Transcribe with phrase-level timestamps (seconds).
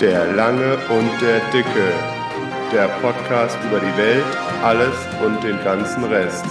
[0.00, 1.90] Der Lange und der Dicke.
[2.70, 4.26] Der Podcast über die Welt,
[4.62, 6.44] alles und den ganzen Rest.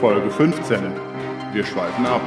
[0.00, 0.80] Folge 15.
[1.52, 2.22] Wir schweifen ab.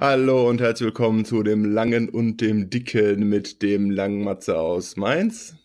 [0.00, 4.96] Hallo und herzlich willkommen zu dem Langen und dem Dicken mit dem langen Matze aus
[4.96, 5.56] Mainz.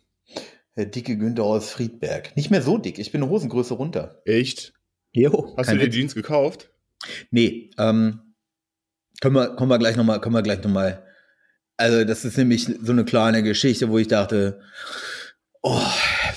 [0.75, 2.36] Der dicke Günther aus Friedberg.
[2.36, 4.23] Nicht mehr so dick, ich bin eine Hosengröße runter.
[4.25, 4.73] Echt?
[5.12, 5.54] Jo.
[5.55, 6.71] Hast du dir Jeans gekauft?
[7.30, 8.21] Nee, ähm,
[9.25, 11.04] können wir, kommen wir gleich nochmal, können wir gleich nochmal.
[11.78, 14.61] Also, das ist nämlich so eine kleine Geschichte, wo ich dachte,
[15.64, 15.82] oh,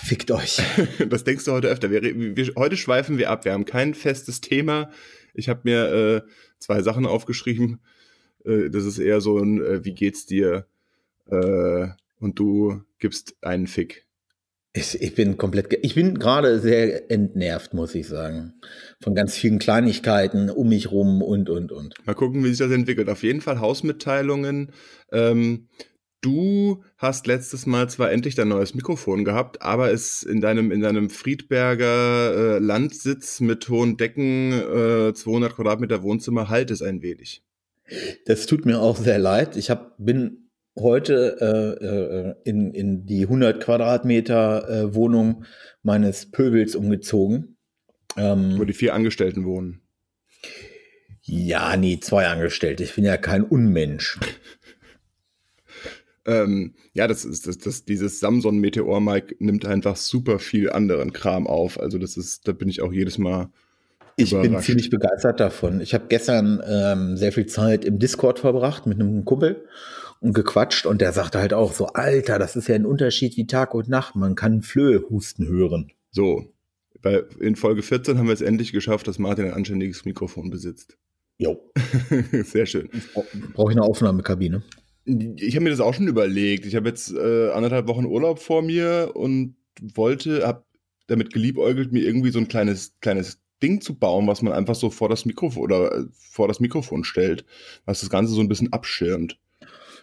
[0.03, 0.63] fickt euch.
[1.11, 1.91] das denkst du heute öfter.
[1.91, 3.45] Wir, wir, heute schweifen wir ab.
[3.45, 4.91] Wir haben kein festes Thema.
[5.35, 6.23] Ich habe mir äh,
[6.61, 7.81] zwei Sachen aufgeschrieben.
[8.47, 10.67] Äh, das ist eher so ein, äh, wie geht's dir?
[11.27, 11.89] Äh,
[12.21, 14.07] und du gibst einen Fick.
[14.75, 18.55] Ich, ich bin komplett, ich bin gerade sehr entnervt, muss ich sagen.
[19.01, 21.95] Von ganz vielen Kleinigkeiten um mich rum und, und, und.
[22.07, 23.09] Mal gucken, wie sich das entwickelt.
[23.09, 24.73] Auf jeden Fall Hausmitteilungen.
[25.11, 25.69] Ähm,
[26.21, 30.83] du hast letztes Mal zwar endlich dein neues Mikrofon gehabt, aber es in deinem, in
[30.83, 37.43] deinem Friedberger äh, Landsitz mit hohen Decken, äh, 200 Quadratmeter Wohnzimmer, halt es ein wenig.
[38.27, 39.57] Das tut mir auch sehr leid.
[39.57, 40.48] Ich hab, bin
[40.81, 45.45] heute äh, äh, in, in die 100 Quadratmeter äh, Wohnung
[45.83, 47.57] meines Pöbels umgezogen.
[48.17, 49.81] Ähm, Wo die vier Angestellten wohnen.
[51.23, 52.83] Ja, nee, zwei Angestellte.
[52.85, 54.19] Ich bin ja kein Unmensch.
[56.27, 61.13] ähm, ja, das ist das, das, dieses Samsung Meteor Mic nimmt einfach super viel anderen
[61.13, 61.79] Kram auf.
[61.79, 63.51] Also das ist, da bin ich auch jedes Mal.
[64.17, 65.81] Ich bin ziemlich begeistert davon.
[65.81, 69.65] Ich habe gestern ähm, sehr viel Zeit im Discord verbracht mit einem Kumpel
[70.21, 73.75] gequatscht und der sagte halt auch so, Alter, das ist ja ein Unterschied wie Tag
[73.75, 74.17] und Nacht.
[74.17, 75.93] Man kann Flöhe husten hören.
[76.11, 76.53] So,
[77.03, 80.97] bei, in Folge 14 haben wir es endlich geschafft, dass Martin ein anständiges Mikrofon besitzt.
[81.39, 81.73] Jo.
[82.45, 82.91] Sehr schön.
[83.55, 84.63] Brauche ich eine Aufnahmekabine?
[85.05, 86.67] Ich habe mir das auch schon überlegt.
[86.67, 90.65] Ich habe jetzt äh, anderthalb Wochen Urlaub vor mir und wollte, habe
[91.07, 94.91] damit geliebäugelt, mir irgendwie so ein kleines, kleines Ding zu bauen, was man einfach so
[94.91, 97.45] vor das Mikrofon oder äh, vor das Mikrofon stellt,
[97.85, 99.39] was das Ganze so ein bisschen abschirmt.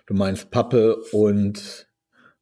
[0.06, 1.88] Du meinst Pappe und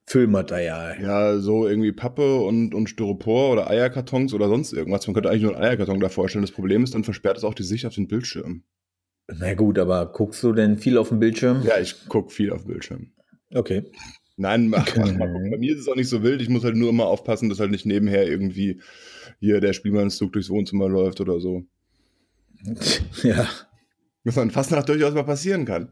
[0.05, 0.97] Füllmaterial.
[1.01, 5.07] Ja, so irgendwie Pappe und, und Styropor oder Eierkartons oder sonst irgendwas.
[5.07, 6.43] Man könnte eigentlich nur einen Eierkarton da vorstellen.
[6.43, 8.63] Das Problem ist, dann versperrt es auch die Sicht auf den Bildschirm.
[9.27, 11.63] Na gut, aber guckst du denn viel auf dem Bildschirm?
[11.63, 13.11] Ja, ich gucke viel auf dem Bildschirm.
[13.53, 13.83] Okay.
[14.35, 14.99] Nein, mach, okay.
[14.99, 15.49] mach mal.
[15.49, 16.41] Bei mir ist es auch nicht so wild.
[16.41, 18.81] Ich muss halt nur immer aufpassen, dass halt nicht nebenher irgendwie
[19.39, 21.63] hier der Spielmannszug durchs Wohnzimmer läuft oder so.
[23.23, 23.47] Ja.
[24.25, 25.91] Was an Fastnacht durchaus mal passieren kann.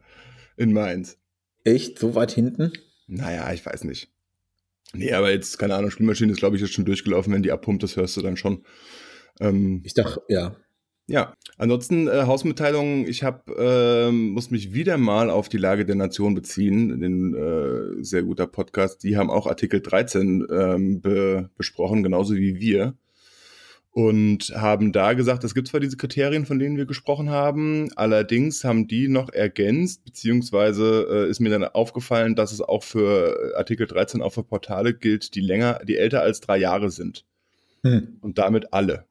[0.56, 1.18] In Mainz.
[1.64, 1.98] Echt?
[1.98, 2.72] So weit hinten?
[3.06, 4.08] Naja, ich weiß nicht.
[4.94, 7.32] Nee, aber jetzt, keine Ahnung, Spielmaschine ist, glaube ich, jetzt schon durchgelaufen.
[7.32, 8.64] Wenn die abpumpt, das hörst du dann schon.
[9.40, 10.56] Ähm, ich dachte, ja.
[11.08, 13.06] Ja, ansonsten äh, Hausmitteilungen.
[13.08, 17.00] Ich hab, äh, muss mich wieder mal auf die Lage der Nation beziehen.
[17.00, 19.02] Den äh, sehr guter Podcast.
[19.02, 22.96] Die haben auch Artikel 13 ähm, be besprochen, genauso wie wir
[23.92, 28.64] und haben da gesagt, es gibt zwar diese Kriterien, von denen wir gesprochen haben, allerdings
[28.64, 33.86] haben die noch ergänzt, beziehungsweise äh, ist mir dann aufgefallen, dass es auch für Artikel
[33.86, 37.26] 13 auch für Portale gilt, die länger, die älter als drei Jahre sind.
[37.82, 38.16] Hm.
[38.22, 39.04] Und damit alle.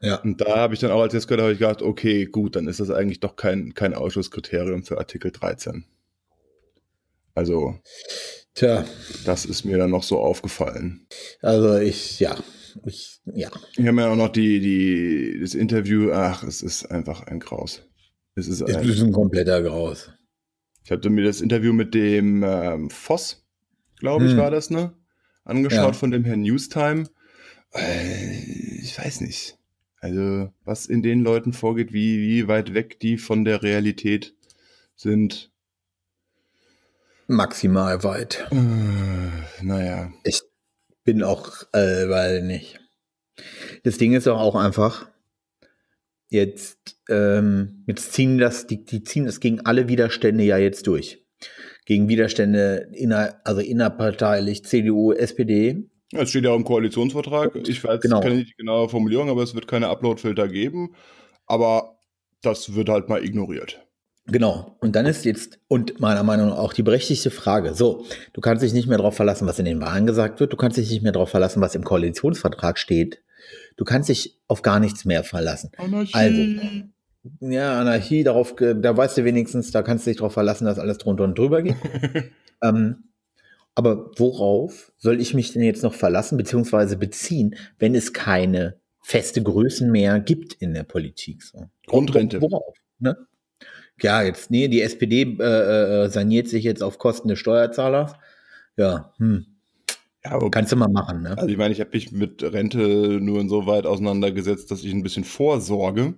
[0.00, 0.16] Ja.
[0.20, 2.54] Und da habe ich dann auch, als ich das gehört habe, ich gedacht, okay, gut,
[2.54, 5.84] dann ist das eigentlich doch kein, kein Ausschlusskriterium für Artikel 13.
[7.34, 7.78] Also,
[8.54, 8.84] Tja.
[9.24, 11.06] das ist mir dann noch so aufgefallen.
[11.40, 12.36] Also ich, ja,
[12.84, 13.50] ich, ja.
[13.76, 16.12] Wir haben ja auch noch die, die, das Interview.
[16.12, 17.82] Ach, es ist einfach ein Graus.
[18.34, 20.12] Es ist, ein, ist ein kompletter Graus.
[20.84, 23.44] Ich hatte mir das Interview mit dem ähm, Voss,
[23.98, 24.38] glaube ich, hm.
[24.38, 24.94] war das, ne?
[25.44, 25.92] Angeschaut ja.
[25.92, 27.04] von dem Herrn Newstime.
[27.74, 29.58] Äh, ich weiß nicht.
[30.00, 34.34] Also, was in den Leuten vorgeht, wie, wie weit weg die von der Realität
[34.94, 35.50] sind.
[37.26, 38.46] Maximal weit.
[38.50, 40.12] Äh, naja.
[40.24, 40.40] Ich
[41.08, 42.78] bin auch, äh, weil nicht.
[43.82, 45.08] Das Ding ist doch auch einfach,
[46.28, 51.24] jetzt, ähm, jetzt ziehen das, die, die ziehen das gegen alle Widerstände ja jetzt durch.
[51.86, 55.88] Gegen Widerstände inner, also innerparteilich, CDU, SPD.
[56.12, 57.56] Es steht ja auch im Koalitionsvertrag.
[57.66, 58.20] Ich weiß genau.
[58.20, 60.94] die genaue Formulierung, aber es wird keine Uploadfilter geben.
[61.46, 62.00] Aber
[62.42, 63.87] das wird halt mal ignoriert.
[64.30, 64.76] Genau.
[64.80, 68.04] Und dann ist jetzt, und meiner Meinung nach auch die berechtigte Frage, so,
[68.34, 70.76] du kannst dich nicht mehr darauf verlassen, was in den Wahlen gesagt wird, du kannst
[70.76, 73.22] dich nicht mehr darauf verlassen, was im Koalitionsvertrag steht,
[73.76, 75.70] du kannst dich auf gar nichts mehr verlassen.
[75.78, 76.14] Anarchie.
[76.14, 76.42] Also,
[77.40, 80.98] ja, Anarchie, darauf, da weißt du wenigstens, da kannst du dich darauf verlassen, dass alles
[80.98, 81.76] drunter und drüber geht.
[82.62, 83.04] ähm,
[83.74, 89.42] aber worauf soll ich mich denn jetzt noch verlassen, beziehungsweise beziehen, wenn es keine feste
[89.42, 91.42] Größen mehr gibt in der Politik?
[91.42, 91.70] So?
[91.86, 92.42] Grundrente.
[92.42, 92.74] Worauf?
[92.98, 93.16] Ne?
[94.00, 98.14] Ja, jetzt, nee, die SPD äh, äh, saniert sich jetzt auf Kosten des Steuerzahlers.
[98.76, 99.46] Ja, hm.
[100.24, 101.36] Ja, aber Kannst du mal machen, ne?
[101.36, 105.24] Also ich meine, ich habe mich mit Rente nur insoweit auseinandergesetzt, dass ich ein bisschen
[105.24, 106.14] vorsorge.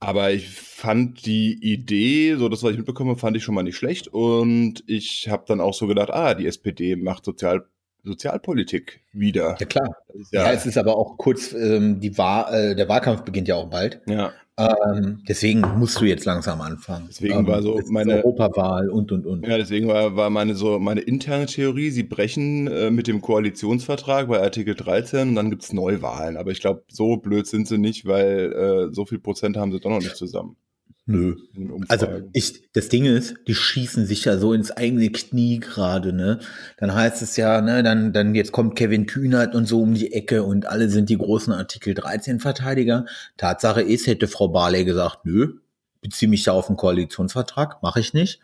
[0.00, 3.76] Aber ich fand die Idee, so das, was ich mitbekomme, fand ich schon mal nicht
[3.76, 4.08] schlecht.
[4.08, 7.66] Und ich habe dann auch so gedacht, ah, die SPD macht Sozial
[8.04, 9.56] Sozialpolitik wieder.
[9.60, 9.96] Ja, klar.
[10.32, 13.54] Ja, ja, es ist aber auch kurz, ähm, die Wahl, äh, der Wahlkampf beginnt ja
[13.56, 14.00] auch bald.
[14.06, 17.06] ja, Ähm, deswegen musst du jetzt langsam anfangen.
[17.08, 19.46] Deswegen war so es meine- Europawahl und, und, und.
[19.46, 24.26] ja, deswegen war, war meine so meine interne Theorie, sie brechen äh, mit dem Koalitionsvertrag
[24.26, 26.36] bei Artikel 13 und dann gibt's Neuwahlen.
[26.36, 28.52] Aber ich glaube, so blöd sind sie nicht, weil
[28.90, 30.56] äh, so viel Prozent haben sie doch noch nicht zusammen.
[31.10, 31.36] Nö.
[31.88, 36.38] Also ich, das Ding ist, die schießen sich ja so ins eigene Knie gerade, ne?
[36.76, 40.12] Dann heißt es ja, ne, dann, dann jetzt kommt Kevin Kühnert und so um die
[40.12, 43.06] Ecke und alle sind die großen Artikel 13 Verteidiger.
[43.38, 45.54] Tatsache ist, hätte Frau Barley gesagt, nö,
[46.02, 48.40] beziehe mich da auf einen Koalitionsvertrag, mache ich nicht.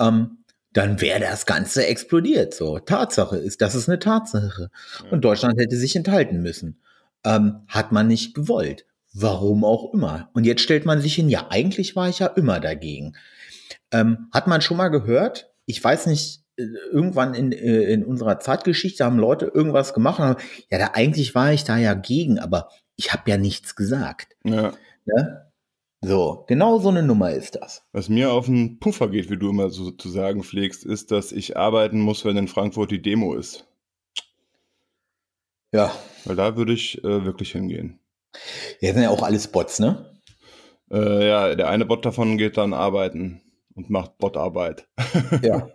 [0.00, 0.38] Ähm,
[0.72, 2.54] dann wäre das Ganze explodiert.
[2.54, 4.70] So, Tatsache ist, das ist eine Tatsache.
[5.10, 6.80] Und Deutschland hätte sich enthalten müssen.
[7.24, 8.86] Ähm, hat man nicht gewollt.
[9.12, 10.30] Warum auch immer.
[10.34, 13.16] Und jetzt stellt man sich hin, ja, eigentlich war ich ja immer dagegen.
[13.92, 15.50] Ähm, hat man schon mal gehört?
[15.66, 20.26] Ich weiß nicht, äh, irgendwann in, äh, in unserer Zeitgeschichte haben Leute irgendwas gemacht und
[20.26, 24.36] haben, ja, da eigentlich war ich da ja gegen, aber ich habe ja nichts gesagt.
[24.44, 24.72] ja.
[25.06, 25.46] Ne?
[26.02, 27.84] So, genau so eine Nummer ist das.
[27.92, 31.30] Was mir auf den Puffer geht, wie du immer so zu sagen pflegst, ist, dass
[31.30, 33.66] ich arbeiten muss, wenn in Frankfurt die Demo ist.
[35.72, 35.92] Ja,
[36.24, 37.99] Weil da würde ich äh, wirklich hingehen.
[38.80, 40.06] Ja, sind ja auch alles Bots, ne?
[40.90, 43.40] Äh, ja, der eine Bot davon geht dann arbeiten
[43.74, 44.86] und macht Botarbeit.
[45.42, 45.68] Ja.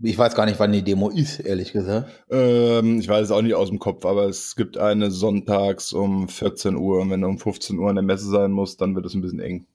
[0.00, 2.08] Ich weiß gar nicht, wann die Demo ist, ehrlich gesagt.
[2.30, 6.28] ähm, ich weiß es auch nicht aus dem Kopf, aber es gibt eine sonntags um
[6.28, 7.00] 14 Uhr.
[7.00, 9.22] Und wenn du um 15 Uhr in der Messe sein musst, dann wird es ein
[9.22, 9.66] bisschen eng.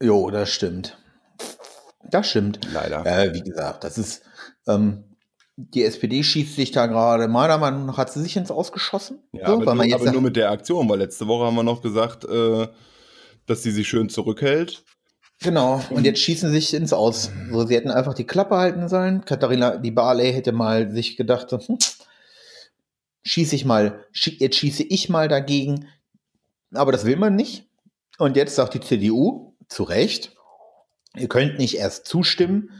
[0.00, 0.96] Jo, das stimmt.
[2.10, 2.60] Das stimmt.
[2.72, 3.04] Leider.
[3.04, 4.22] Ja, wie gesagt, das ist,
[4.66, 5.04] ähm,
[5.56, 9.20] die SPD schießt sich da gerade, meiner Meinung nach hat sie sich ins Ausgeschossen.
[9.32, 11.80] Ja, so, aber, nur, aber nur mit der Aktion, weil letzte Woche haben wir noch
[11.80, 12.68] gesagt, äh,
[13.46, 14.84] dass sie sich schön zurückhält.
[15.40, 17.30] genau, und jetzt schießen sie sich ins Aus.
[17.50, 19.24] So, sie hätten einfach die Klappe halten sollen.
[19.24, 21.78] Katharina, die Barley hätte mal sich gedacht, hm,
[23.24, 25.88] schieße ich mal, schie jetzt schieße ich mal dagegen.
[26.74, 27.66] Aber das will man nicht.
[28.18, 30.36] Und jetzt sagt die CDU, zu Recht,
[31.16, 32.70] ihr könnt nicht erst zustimmen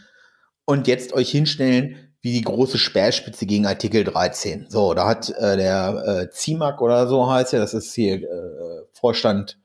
[0.67, 4.66] und jetzt euch hinstellen wie die große Speerspitze gegen Artikel 13.
[4.68, 8.82] So, da hat äh, der äh, Zimak oder so heißt er, das ist hier äh,
[8.92, 9.58] Vorstand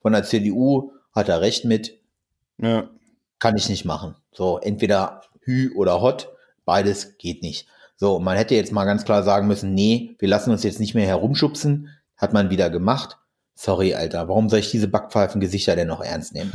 [0.00, 1.98] von der CDU, hat er recht mit,
[2.58, 2.88] Ja.
[3.38, 4.14] kann ich nicht machen.
[4.32, 6.28] So, entweder Hü oder Hot,
[6.64, 7.66] beides geht nicht.
[7.96, 10.94] So, man hätte jetzt mal ganz klar sagen müssen, nee, wir lassen uns jetzt nicht
[10.94, 13.18] mehr herumschubsen, hat man wieder gemacht.
[13.58, 16.52] Sorry, Alter, warum soll ich diese Backpfeifengesichter denn noch ernst nehmen?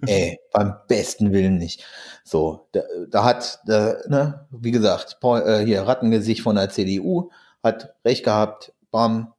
[0.06, 1.82] Ey, beim besten Willen nicht.
[2.24, 7.30] So, da, da hat, da, ne, wie gesagt, Paul, äh, hier Rattengesicht von der CDU
[7.62, 9.32] hat recht gehabt, bam,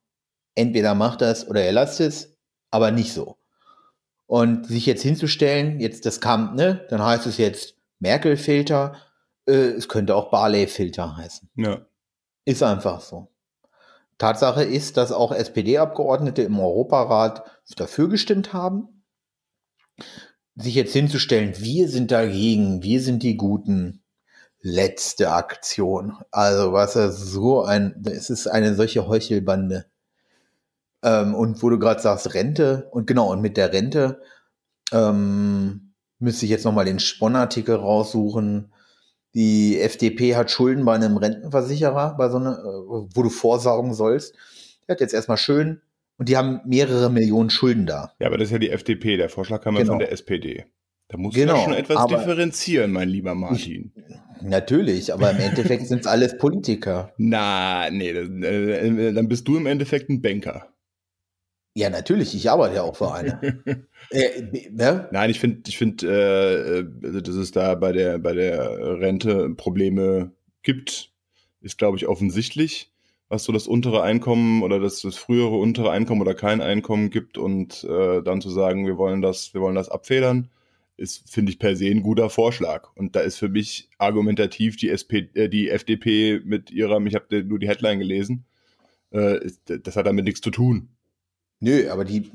[0.55, 2.35] entweder macht das oder er lasst es,
[2.71, 3.37] aber nicht so.
[4.25, 8.95] Und sich jetzt hinzustellen, jetzt das kam, ne, dann heißt es jetzt Merkel-Filter,
[9.45, 11.47] äh, es könnte auch Barley-Filter heißen.
[11.57, 11.85] Ja.
[12.45, 13.32] Ist einfach so.
[14.23, 17.43] Tatsache ist, dass auch SPD-Abgeordnete im Europarat
[17.75, 19.03] dafür gestimmt haben,
[20.55, 24.01] sich jetzt hinzustellen, wir sind dagegen, wir sind die Guten.
[24.61, 26.13] Letzte Aktion.
[26.31, 29.87] Also was er so ein, es ist eine solche Heuchelbande.
[31.03, 34.21] Ähm, und wo du gerade sagst, Rente, und genau, und mit der Rente
[34.93, 38.72] ähm, müsste ich jetzt nochmal den Spon-Artikel raussuchen.
[39.35, 42.63] Die FDP hat Schulden bei einem Rentenversicherer, bei so einer, äh,
[43.15, 44.35] wo du vorsorgen sollst.
[44.87, 45.81] Der hat jetzt erstmal schön,
[46.17, 48.13] und die haben mehrere Millionen Schulden da.
[48.19, 49.17] ja, aber das ist ja die FDP.
[49.17, 49.93] Der Vorschlag kam ja Genau.
[49.93, 50.65] von der SPD.
[51.07, 53.91] Da musst Genau, du ja schon etwas differenzieren, mein lieber Martin.
[54.41, 57.13] Natürlich, aber im Endeffekt sind es alles Politiker.
[57.17, 60.72] Na, nee, äh, äh, dann bist du im Endeffekt ein Banker.
[61.75, 63.63] Ja, natürlich, ich arbeite ja auch für eine.
[64.11, 65.09] äh, ne?
[65.11, 69.49] Nein, ich finde, ich finde, äh, äh, dass es da bei der, bei der Rente
[69.55, 71.11] Probleme gibt,
[71.61, 72.91] ist, glaube ich, offensichtlich,
[73.27, 77.39] was so das untere Einkommen oder das, das frühere untere Einkommen oder kein Einkommen gibt
[77.39, 80.49] und äh, dann zu sagen, wir wollen das, wir wollen das abfedern,
[80.97, 82.89] ist, finde ich, per se ein guter Vorschlag.
[82.95, 87.43] Und da ist für mich argumentativ die, SP, äh, die FDP mit ihrem, ich habe
[87.43, 88.45] nur die Headline gelesen,
[89.09, 90.89] äh, das hat damit nichts zu tun.
[91.63, 92.29] Nö, aber die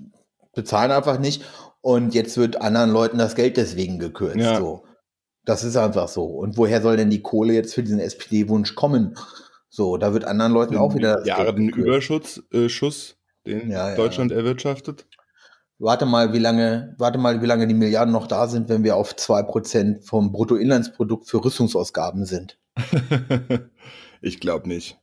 [0.54, 1.44] bezahlen einfach nicht
[1.82, 4.38] und jetzt wird anderen Leuten das Geld deswegen gekürzt.
[4.38, 4.58] Ja.
[4.58, 4.84] So.
[5.44, 6.24] Das ist einfach so.
[6.24, 9.16] Und woher soll denn die Kohle jetzt für diesen SPD-Wunsch kommen?
[9.68, 11.86] So, da wird anderen Leuten auch wieder das Geld Milliarden gekürzt.
[11.86, 13.16] Überschuss, äh, Schuss,
[13.46, 13.96] den Ja, ja.
[13.96, 15.06] Deutschland erwirtschaftet.
[15.78, 18.96] Warte mal, wie lange, warte mal, wie lange die Milliarden noch da sind, wenn wir
[18.96, 22.58] auf 2% vom Bruttoinlandsprodukt für Rüstungsausgaben sind.
[24.22, 24.98] ich glaube nicht.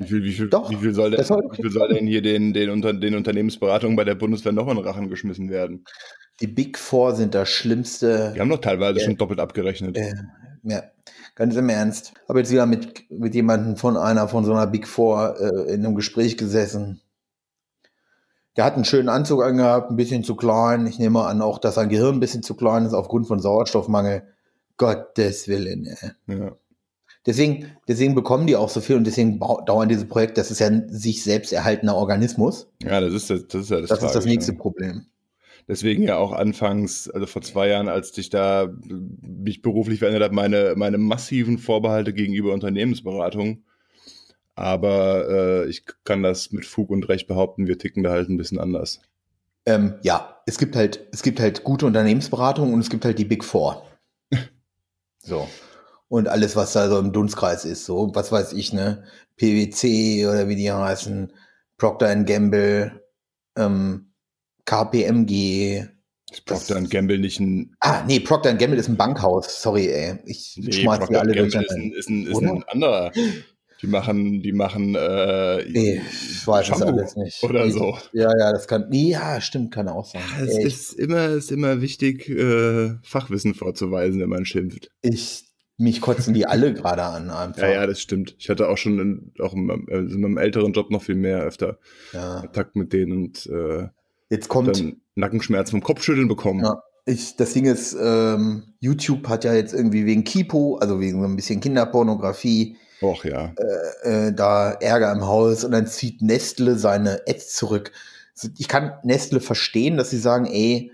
[0.00, 2.22] Wie viel, wie viel, Doch, wie viel, soll, denn, soll- wie viel soll denn hier
[2.22, 5.84] den, den, unter, den Unternehmensberatungen bei der Bundeswehr noch in den Rachen geschmissen werden?
[6.40, 8.32] Die Big Four sind das Schlimmste.
[8.34, 9.04] Die haben doch teilweise Ja.
[9.04, 9.96] schon doppelt abgerechnet.
[9.96, 10.14] Äh,
[10.62, 10.82] ja,
[11.34, 12.14] ganz im Ernst.
[12.28, 15.84] Habe jetzt wieder mit, mit jemandem von einer von so einer Big Four äh, in
[15.84, 17.00] einem Gespräch gesessen.
[18.56, 20.86] Der hat einen schönen Anzug angehabt, ein bisschen zu klein.
[20.86, 24.22] Ich nehme an, auch, dass sein Gehirn ein bisschen zu klein ist aufgrund von Sauerstoffmangel.
[24.76, 26.10] Gottes Willen, ey.
[26.26, 26.56] Ja.
[27.26, 30.40] Deswegen, deswegen bekommen die auch so viel und deswegen dauern diese Projekte.
[30.40, 32.70] Das ist ja ein sich selbst erhaltener Organismus.
[32.82, 35.06] ja, das ist das, das, ist ja das, Das ist das nächste Problem.
[35.68, 38.72] Deswegen ja auch anfangs, also vor zwei Jahren, als ich da
[39.20, 43.62] mich beruflich verändert habe, meine, meine massiven Vorbehalte gegenüber Unternehmensberatung.
[44.54, 48.36] Aber äh, ich kann das mit Fug und Recht behaupten, wir ticken da halt ein
[48.36, 49.00] bisschen anders.
[49.66, 53.24] Ähm, ja, es gibt halt, es gibt halt gute Unternehmensberatung und es gibt halt die
[53.24, 53.86] Big Four.
[55.18, 55.46] so.
[56.10, 59.04] Und alles, was da so im Dunstkreis ist, so, was weiß ich, ne?
[59.36, 61.32] PwC oder wie die heißen,
[61.78, 63.00] Procter Gamble,
[63.56, 64.10] ähm,
[64.64, 65.84] KPMG.
[66.32, 67.74] Ist Procter Gamble nicht ein.
[67.80, 69.62] Ah, nee, Procter Gamble ist ein Bankhaus.
[69.62, 70.18] Sorry, ey.
[70.26, 71.70] Ich Nee, schmeiß die Procter alle Gamble durcheinander.
[71.70, 72.50] ist ein, ist, ein, ist Oder?
[72.52, 73.12] ein anderer.
[73.82, 77.42] Die machen, die machen äh, Nee, ich weiß es Shampoo alles nicht.
[77.42, 77.96] oder Ich- so.
[78.12, 78.88] Ja, ja, das kann.
[78.90, 80.20] Nee, ja, stimmt, kann auch sein.
[80.42, 84.90] Es Ey, ist immer, ist immer wichtig, äh, Fachwissen vorzuweisen, wenn man schimpft.
[85.02, 85.44] ich,
[85.80, 87.62] mich kotzen die alle gerade an einfach.
[87.62, 88.36] Ja, ja, das stimmt.
[88.38, 91.14] Ich hatte auch schon in, auch in meinem, also in meinem älteren Job noch viel
[91.16, 91.78] mehr öfter
[92.12, 92.40] Ja.
[92.40, 93.88] Kontakt mit denen und äh,
[94.28, 96.64] Jetzt kommt, dann Nackenschmerzen vom Kopfschütteln bekommen.
[96.64, 101.20] ja, ich, das Ding ist, ähm, YouTube hat ja jetzt irgendwie wegen Kipo, also wegen
[101.20, 103.54] so ein bisschen Kinderpornografie, Och ja.
[104.02, 107.92] äh, da Ärger im Haus und dann zieht Nestle seine Ads zurück.
[108.34, 110.92] So, Ich kann Nestle verstehen, dass sie sagen, ey,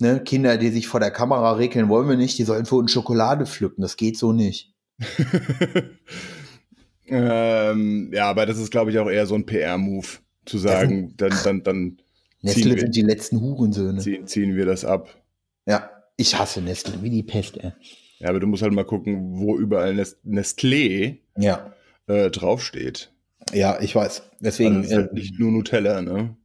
[0.00, 2.92] ne, Kinder, die sich vor der Kamera regeln, wollen wir nicht, die sollen für uns
[2.92, 3.82] Schokolade pflücken.
[3.82, 4.72] Das geht so nicht.
[7.06, 10.06] ähm, ja, aber das ist, glaube ich, auch eher so ein PR-Move,
[10.44, 11.96] zu sagen, dann, dann, dann
[12.42, 14.00] Nestle ziehen, wir, sind die letzten Hurensöhne.
[14.00, 15.08] ziehen, ziehen wir das ab.
[15.66, 17.72] Ja, ich hasse Nestle wie die Pest, ey.
[18.18, 21.72] Ja, aber du musst halt mal gucken, wo überall Nest Nestlé Ja,
[22.06, 23.12] äh, draufsteht.
[23.52, 24.20] ja, ich weiß.
[24.20, 26.36] Also Deswegen, das ist halt äh, nicht nur Nutella, ne?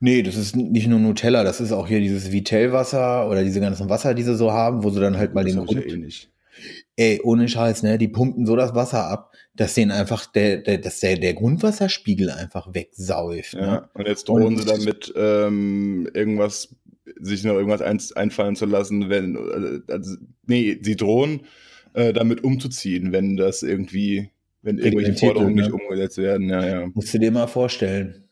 [0.00, 3.88] Nee, das ist nicht nur Nutella, das ist auch hier dieses Vitell-Wasser oder diese ganzen
[3.90, 5.92] Wasser, die sie so haben, wo sie dann halt mal das den ich ja Grund,
[5.92, 6.30] eh nicht.
[6.96, 10.78] ey, ohne Scheiß, ne, die pumpen so das Wasser ab, dass denen einfach der, der,
[10.78, 13.52] dass der, der Grundwasserspiegel einfach wegsäuft.
[13.54, 13.88] Ja, Ne?
[13.92, 16.74] und jetzt drohen Und- sie damit, ähm, irgendwas,
[17.20, 20.16] sich noch irgendwas ein, einfallen zu lassen, wenn, äh, also,
[20.46, 21.42] nee, sie drohen,
[21.92, 24.30] äh, damit umzuziehen, wenn das irgendwie,
[24.62, 25.82] wenn irgendwelche Forderungen wird, nicht ne?
[25.84, 26.86] umgesetzt werden, ja, ja.
[26.94, 28.24] Musst du dir mal vorstellen.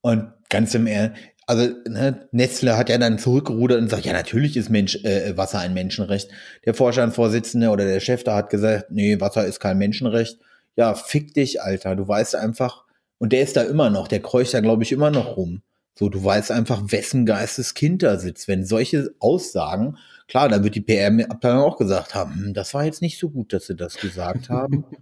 [0.00, 4.56] Und ganz im Ernst, also ne, Nestle hat ja dann zurückgerudert und sagt, ja, natürlich
[4.56, 6.30] ist Mensch, äh, Wasser ein Menschenrecht.
[6.64, 10.38] Der Vorstandsvorsitzende oder der Chef da hat gesagt, nee, Wasser ist kein Menschenrecht.
[10.76, 11.96] Ja, fick dich, Alter.
[11.96, 12.84] Du weißt einfach,
[13.18, 15.62] und der ist da immer noch, der kreucht da, glaube ich, immer noch rum.
[15.94, 18.48] So, du weißt einfach, wessen Geisteskind da sitzt.
[18.48, 23.02] Wenn solche Aussagen, klar, dann wird die PR-Abteilung auch gesagt haben, hm, das war jetzt
[23.02, 24.84] nicht so gut, dass sie das gesagt haben.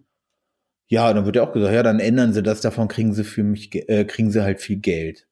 [0.93, 3.45] Ja, dann wird ja auch gesagt, ja, dann ändern sie das, davon kriegen sie für
[3.45, 5.29] mich, äh, kriegen sie halt viel Geld.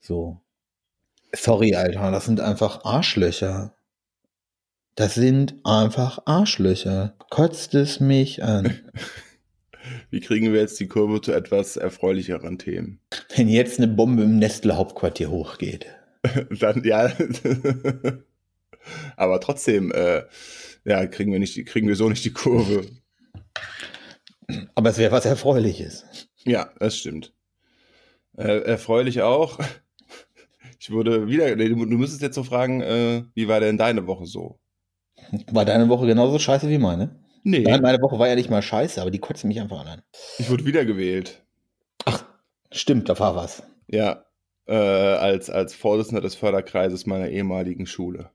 [0.00, 0.40] So.
[1.32, 3.74] Sorry, Alter, das sind einfach Arschlöcher.
[4.96, 7.14] Das sind einfach Arschlöcher.
[7.30, 8.80] Kotzt es mich an.
[10.10, 13.00] Wie kriegen wir jetzt die Kurve zu etwas erfreulicheren Themen?
[13.36, 15.86] Wenn jetzt eine Bombe im Nestle-Hauptquartier hochgeht.
[16.50, 17.12] Dann, ja.
[19.16, 20.24] Aber trotzdem, äh,
[20.84, 22.86] ja, kriegen wir nicht, kriegen wir so nicht die Kurve.
[24.74, 26.04] Aber es wäre was Erfreuliches.
[26.44, 27.32] Ja, das stimmt.
[28.36, 29.58] Äh, erfreulich auch.
[30.80, 34.24] Ich wurde wieder, du, du müsstest jetzt so fragen, äh, wie war denn deine Woche
[34.24, 34.58] so?
[35.52, 37.20] War deine Woche genauso scheiße wie meine?
[37.44, 40.02] Nee, Nein, meine Woche war ja nicht mal scheiße, aber die kotzt mich einfach an.
[40.38, 41.44] ich wurde wiedergewählt.
[42.06, 42.24] Ach,
[42.72, 43.62] stimmt, da war was.
[43.88, 44.24] Ja,
[44.66, 48.30] äh, als, als Vorsitzender des Förderkreises meiner ehemaligen Schule.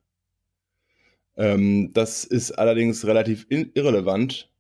[1.38, 4.52] Ähm, das ist allerdings relativ irrelevant,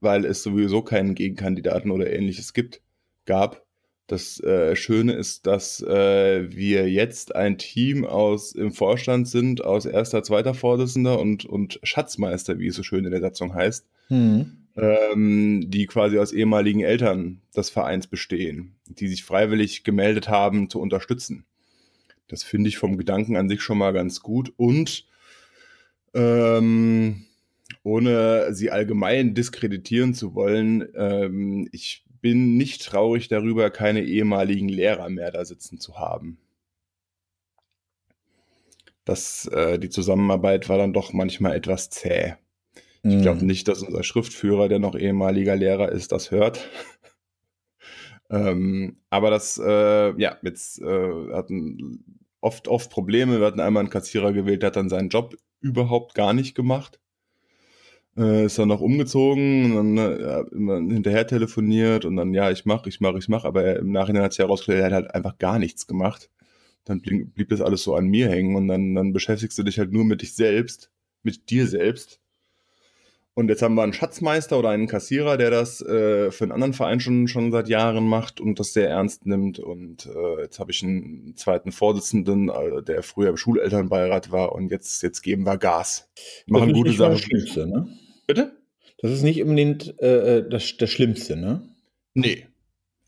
[0.00, 2.80] weil es sowieso keinen Gegenkandidaten oder ähnliches gibt,
[3.26, 3.66] gab.
[4.10, 9.86] Das äh, Schöne ist, dass äh, wir jetzt ein Team aus im Vorstand sind, aus
[9.86, 14.66] erster, zweiter Vorsitzender und, und Schatzmeister, wie es so schön in der Satzung heißt Hm.
[14.76, 20.80] ähm, die quasi aus ehemaligen Eltern des Vereins bestehen, die sich freiwillig gemeldet haben, zu
[20.80, 21.44] unterstützen.
[22.26, 25.06] Das finde ich vom Gedanken an sich schon mal ganz gut und
[26.14, 27.26] ähm,
[27.84, 35.08] ohne sie allgemein diskreditieren zu wollen, ähm, ich bin nicht traurig darüber, keine ehemaligen Lehrer
[35.10, 36.38] mehr da sitzen zu haben.
[39.04, 42.34] dass äh, die Zusammenarbeit war dann doch manchmal etwas zäh.
[43.02, 43.22] Ich Mhm.
[43.22, 46.68] glaube nicht, dass unser Schriftführer, der noch ehemaliger Lehrer ist, das hört.
[48.30, 52.04] ähm, aber das, äh, ja, jetzt äh, hatten
[52.40, 53.40] oft, oft Probleme.
[53.40, 57.00] Wir hatten einmal einen Kassierer gewählt, der hat dann seinen Job überhaupt gar nicht gemacht.
[58.20, 62.50] Äh, ist dann noch umgezogen und dann äh, ja, immer hinterher telefoniert und dann, ja,
[62.50, 64.92] ich mach, ich mach, ich mach, aber er, im Nachhinein hat sich herausgestellt, er hat
[64.92, 66.28] halt einfach gar nichts gemacht.
[66.84, 69.78] Dann blieb, blieb das alles so an mir hängen und dann, dann beschäftigst du dich
[69.78, 70.90] halt nur mit dich selbst,
[71.22, 72.20] mit dir selbst.
[73.32, 76.74] Und jetzt haben wir einen Schatzmeister oder einen Kassierer, der das äh, für einen anderen
[76.74, 79.58] Verein schon, schon seit Jahren macht und das sehr ernst nimmt.
[79.58, 84.70] Und äh, jetzt habe ich einen zweiten Vorsitzenden, äh, der früher im Schulelternbeirat war und
[84.70, 86.10] jetzt, jetzt geben wir Gas.
[86.48, 87.70] Machen gute Sachen.
[87.70, 87.88] Ne?
[88.34, 88.52] Bitte?
[88.98, 91.62] Das ist nicht unbedingt äh, äh, das, das Schlimmste, ne?
[92.14, 92.46] Nee.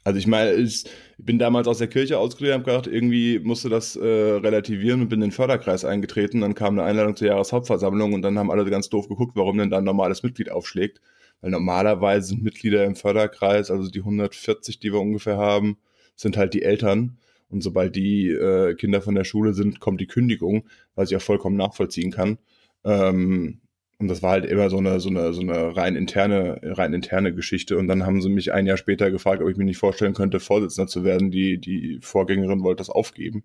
[0.05, 0.85] Also ich meine, ich
[1.17, 5.19] bin damals aus der Kirche ausgetreten, habe gedacht, irgendwie musste das äh, relativieren und bin
[5.19, 6.41] in den Förderkreis eingetreten.
[6.41, 9.71] Dann kam eine Einladung zur Jahreshauptversammlung und dann haben alle ganz doof geguckt, warum denn
[9.71, 11.01] da ein normales Mitglied aufschlägt.
[11.41, 15.77] Weil normalerweise sind Mitglieder im Förderkreis, also die 140, die wir ungefähr haben,
[16.17, 17.19] sind halt die Eltern.
[17.49, 20.65] Und sobald die äh, Kinder von der Schule sind, kommt die Kündigung,
[20.97, 22.39] was ich auch vollkommen nachvollziehen kann.
[22.85, 23.61] Ähm,
[24.03, 27.33] und das war halt immer so eine, so eine, so eine rein interne, rein interne
[27.33, 27.79] Geschichte.
[27.79, 30.41] Und dann haben sie mich ein Jahr später gefragt, ob ich mir nicht vorstellen könnte,
[30.41, 31.31] Vorsitzender zu werden.
[31.31, 33.45] Die, die Vorgängerin wollte das aufgeben.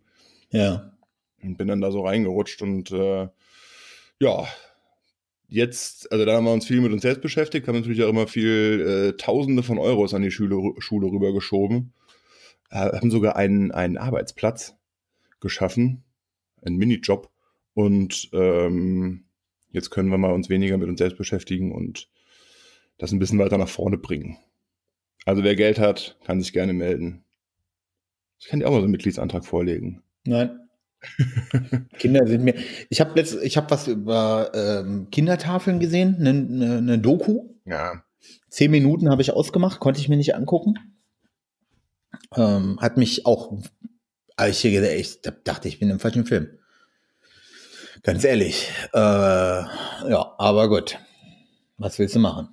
[0.50, 0.92] Ja.
[1.44, 3.28] Und bin dann da so reingerutscht und äh,
[4.20, 4.48] ja,
[5.48, 8.26] jetzt, also da haben wir uns viel mit uns selbst beschäftigt, haben natürlich auch immer
[8.26, 11.94] viel äh, Tausende von Euros an die Schule, Schule rübergeschoben.
[12.72, 14.76] Äh, haben sogar einen, einen Arbeitsplatz
[15.40, 16.04] geschaffen,
[16.64, 17.30] einen Minijob.
[17.76, 19.27] Und ähm,
[19.78, 22.10] jetzt können wir mal uns weniger mit uns selbst beschäftigen und
[22.98, 24.38] das ein bisschen weiter nach vorne bringen.
[25.26, 27.24] Also wer Geld hat, kann sich gerne melden.
[28.40, 30.04] Ich kann dir auch mal so einen Mitgliedsantrag vorlegen.
[30.26, 30.60] Nein.
[32.00, 32.56] Kinder sind mir.
[32.90, 37.50] Ich habe letzt, ich habe was über ähm, Kindertafeln gesehen, eine ne, ne Doku.
[37.66, 38.04] Ja.
[38.50, 40.76] Zehn Minuten habe ich ausgemacht, konnte ich mir nicht angucken.
[42.36, 43.60] Ähm, hat mich auch,
[44.36, 46.50] also ich, ich dachte, ich bin im falschen Film.
[48.04, 48.72] Ganz ehrlich.
[48.94, 50.98] Äh, ja, aber gut.
[51.78, 52.50] Was willst du machen?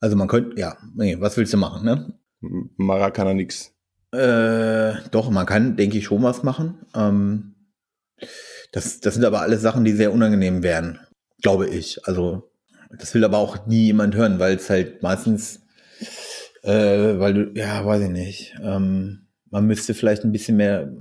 [0.00, 2.12] Also man könnte, ja, nee, was willst du machen, ne?
[2.76, 3.72] Mara kann er nix.
[4.12, 6.86] Äh, doch, man kann, denke ich, schon was machen.
[6.94, 7.54] Ähm,
[8.70, 11.00] das, das sind aber alles Sachen, die sehr unangenehm wären,
[11.42, 12.06] glaube ich.
[12.06, 12.50] Also,
[12.96, 15.62] das will aber auch nie jemand hören, weil es halt meistens,
[16.62, 20.92] äh, weil du, ja, weiß ich nicht, ähm, man müsste vielleicht ein bisschen mehr.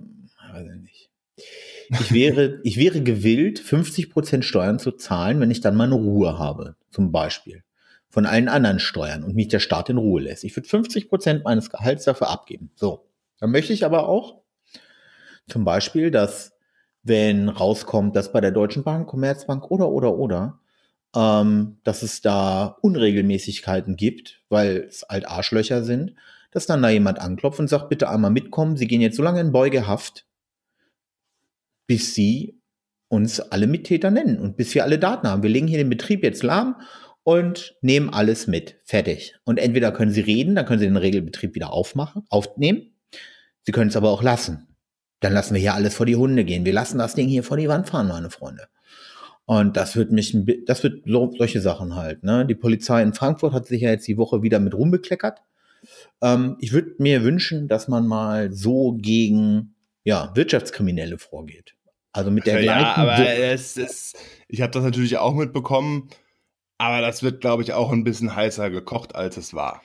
[1.89, 6.75] Ich wäre, ich wäre gewillt, 50% Steuern zu zahlen, wenn ich dann meine Ruhe habe,
[6.91, 7.63] zum Beispiel.
[8.09, 10.43] Von allen anderen Steuern und mich der Staat in Ruhe lässt.
[10.43, 12.71] Ich würde 50% meines Gehalts dafür abgeben.
[12.75, 13.07] So.
[13.39, 14.41] Dann möchte ich aber auch
[15.47, 16.53] zum Beispiel, dass
[17.03, 20.59] wenn rauskommt, dass bei der Deutschen Bank, Commerzbank oder, oder, oder,
[21.15, 26.15] ähm, dass es da Unregelmäßigkeiten gibt, weil es halt Arschlöcher sind,
[26.51, 29.41] dass dann da jemand anklopft und sagt, bitte einmal mitkommen, Sie gehen jetzt so lange
[29.41, 30.25] in Beugehaft,
[31.87, 32.59] bis Sie
[33.07, 35.43] uns alle Mittäter nennen und bis wir alle Daten haben.
[35.43, 36.75] Wir legen hier den Betrieb jetzt lahm
[37.23, 38.79] und nehmen alles mit.
[38.83, 39.35] Fertig.
[39.45, 42.95] Und entweder können Sie reden, dann können Sie den Regelbetrieb wieder aufmachen, aufnehmen.
[43.61, 44.67] Sie können es aber auch lassen.
[45.19, 46.65] Dann lassen wir hier alles vor die Hunde gehen.
[46.65, 48.67] Wir lassen das Ding hier vor die Wand fahren, meine Freunde.
[49.45, 52.23] Und das wird mich, das wird so, solche Sachen halt.
[52.23, 52.45] Ne?
[52.45, 55.41] Die Polizei in Frankfurt hat sich ja jetzt die Woche wieder mit rumbekleckert.
[56.21, 59.72] Ähm, ich würde mir wünschen, dass man mal so gegen
[60.03, 61.75] ja, Wirtschaftskriminelle vorgeht.
[62.11, 63.01] Also mit der ja, gleichen.
[63.01, 66.09] aber es ist, ich habe das natürlich auch mitbekommen,
[66.77, 69.81] aber das wird, glaube ich, auch ein bisschen heißer gekocht, als es war.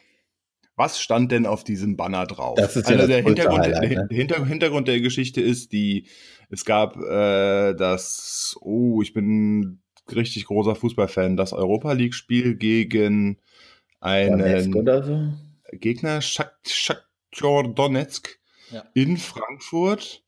[0.76, 2.56] Was stand denn auf diesem Banner drauf?
[2.56, 4.06] Das ist ja also das der, Hintergrund, der ne?
[4.10, 6.06] Hinter, Hintergrund der Geschichte ist, die
[6.50, 9.80] es gab äh, das, oh, ich bin
[10.14, 13.38] richtig großer Fußballfan, das Europa League-Spiel gegen
[14.00, 15.32] einen so.
[15.72, 18.37] Gegner, Shak- Shakhtar Donetsk
[18.70, 18.84] Ja.
[18.94, 20.22] in Frankfurt.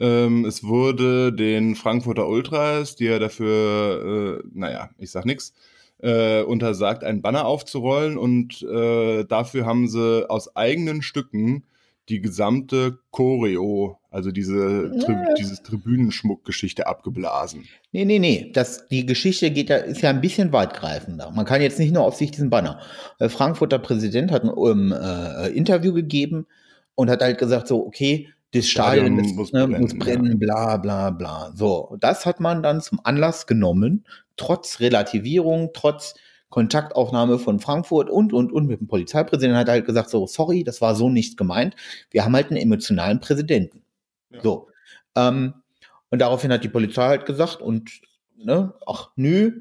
[0.00, 5.54] Ähm, es wurde den Frankfurter Ultras, die ja dafür, äh, naja, ich sag nix,
[6.00, 11.64] äh, untersagt, einen Banner aufzurollen und äh, dafür haben sie aus eigenen Stücken
[12.08, 15.34] die gesamte Choreo, also diese, Tri Ja.
[15.34, 17.68] dieses Tribünenschmuckgeschichte abgeblasen.
[17.92, 18.50] Nee, nee, nee.
[18.54, 21.30] Das, die Geschichte geht ja, ist ja ein bisschen weitgreifender.
[21.32, 22.80] Man kann jetzt nicht nur auf sich diesen Banner.
[23.20, 26.46] Der Frankfurter Präsident hat ein ähm, äh, Interview gegeben
[26.98, 30.76] und hat halt gesagt, so, okay, das Stadion, Stadion muss ne, brennen, muss brennen, bla
[30.78, 31.52] bla bla.
[31.54, 34.04] So, das hat man dann zum Anlass genommen,
[34.36, 36.16] trotz Relativierung, trotz
[36.48, 40.64] Kontaktaufnahme von Frankfurt und, und, und mit dem Polizeipräsidenten hat er halt gesagt, so, sorry,
[40.64, 41.76] das war so nicht gemeint.
[42.10, 43.84] Wir haben halt einen emotionalen Präsidenten.
[44.30, 44.40] Ja.
[44.42, 44.68] So.
[45.14, 45.54] Ähm,
[46.10, 48.00] Und daraufhin hat die Polizei halt gesagt und,
[48.36, 49.52] ne, ach, nö,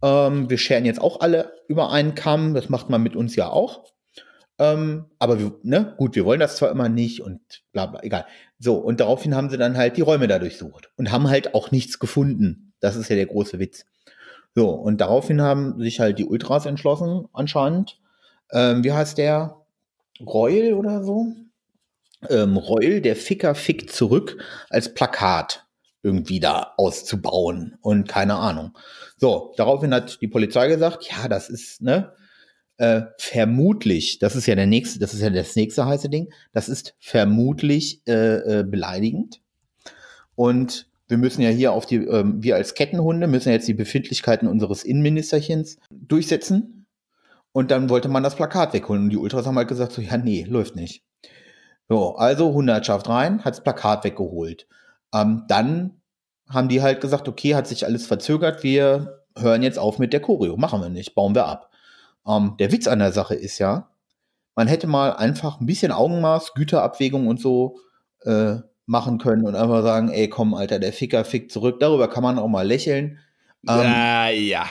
[0.00, 3.48] ähm, wir scheren jetzt auch alle über einen Kamm, das macht man mit uns ja
[3.48, 3.91] auch.
[4.62, 7.40] Ähm, aber wir, ne, gut, wir wollen das zwar immer nicht und
[7.72, 8.26] bla bla, egal.
[8.60, 11.72] So, und daraufhin haben sie dann halt die Räume da durchsucht und haben halt auch
[11.72, 12.72] nichts gefunden.
[12.78, 13.86] Das ist ja der große Witz.
[14.54, 17.98] So, und daraufhin haben sich halt die Ultras entschlossen, anscheinend.
[18.52, 19.56] Ähm, wie heißt der?
[20.24, 21.32] Reul oder so?
[22.30, 24.36] Ähm, Reul, der Ficker fickt zurück
[24.70, 25.66] als Plakat
[26.04, 28.78] irgendwie da auszubauen und keine Ahnung.
[29.16, 32.12] So, daraufhin hat die Polizei gesagt, ja, das ist, ne,
[32.82, 36.68] äh, vermutlich, das ist ja der nächste, das ist ja das nächste heiße Ding, das
[36.68, 39.40] ist vermutlich äh, äh, beleidigend.
[40.34, 44.48] Und wir müssen ja hier auf die, ähm, wir als Kettenhunde müssen jetzt die Befindlichkeiten
[44.48, 46.86] unseres Innenministerchens durchsetzen.
[47.52, 49.04] Und dann wollte man das Plakat wegholen.
[49.04, 51.04] Und die Ultras haben halt gesagt, so, ja, nee, läuft nicht.
[51.88, 54.66] So, also Hundertschaft rein, hat das Plakat weggeholt.
[55.14, 56.00] Ähm, dann
[56.48, 60.20] haben die halt gesagt, okay, hat sich alles verzögert, wir hören jetzt auf mit der
[60.20, 60.56] Choreo.
[60.56, 61.71] Machen wir nicht, bauen wir ab.
[62.26, 63.90] Ähm, der Witz an der Sache ist ja,
[64.54, 67.78] man hätte mal einfach ein bisschen Augenmaß, Güterabwägung und so
[68.24, 68.56] äh,
[68.86, 71.80] machen können und einfach sagen, ey, komm, Alter, der Ficker fickt zurück.
[71.80, 73.18] Darüber kann man auch mal lächeln.
[73.68, 74.66] Ähm, ja, ja.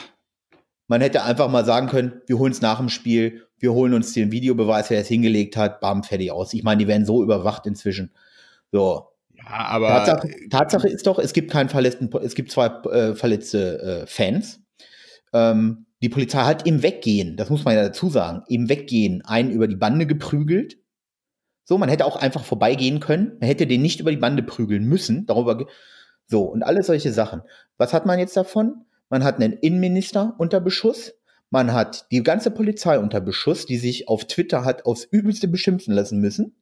[0.88, 4.14] Man hätte einfach mal sagen können, wir holen es nach dem Spiel, wir holen uns
[4.14, 6.54] den Videobeweis, wer es hingelegt hat, bam, fertig aus.
[6.54, 8.12] Ich meine, die werden so überwacht inzwischen.
[8.72, 9.08] So.
[9.34, 9.88] Ja, aber.
[9.88, 14.60] Tatsache, Tatsache ist doch, es gibt keinen verletzten, es gibt zwei äh, verletzte äh, Fans.
[15.34, 19.52] Ähm, die Polizei hat im Weggehen, das muss man ja dazu sagen, im Weggehen einen
[19.52, 20.78] über die Bande geprügelt.
[21.64, 23.38] So, man hätte auch einfach vorbeigehen können.
[23.40, 25.26] Man hätte den nicht über die Bande prügeln müssen.
[25.28, 25.66] Darüber.
[26.26, 27.42] So, und alle solche Sachen.
[27.78, 28.86] Was hat man jetzt davon?
[29.10, 31.14] Man hat einen Innenminister unter Beschuss.
[31.50, 35.94] Man hat die ganze Polizei unter Beschuss, die sich auf Twitter hat aufs Übelste beschimpfen
[35.94, 36.56] lassen müssen.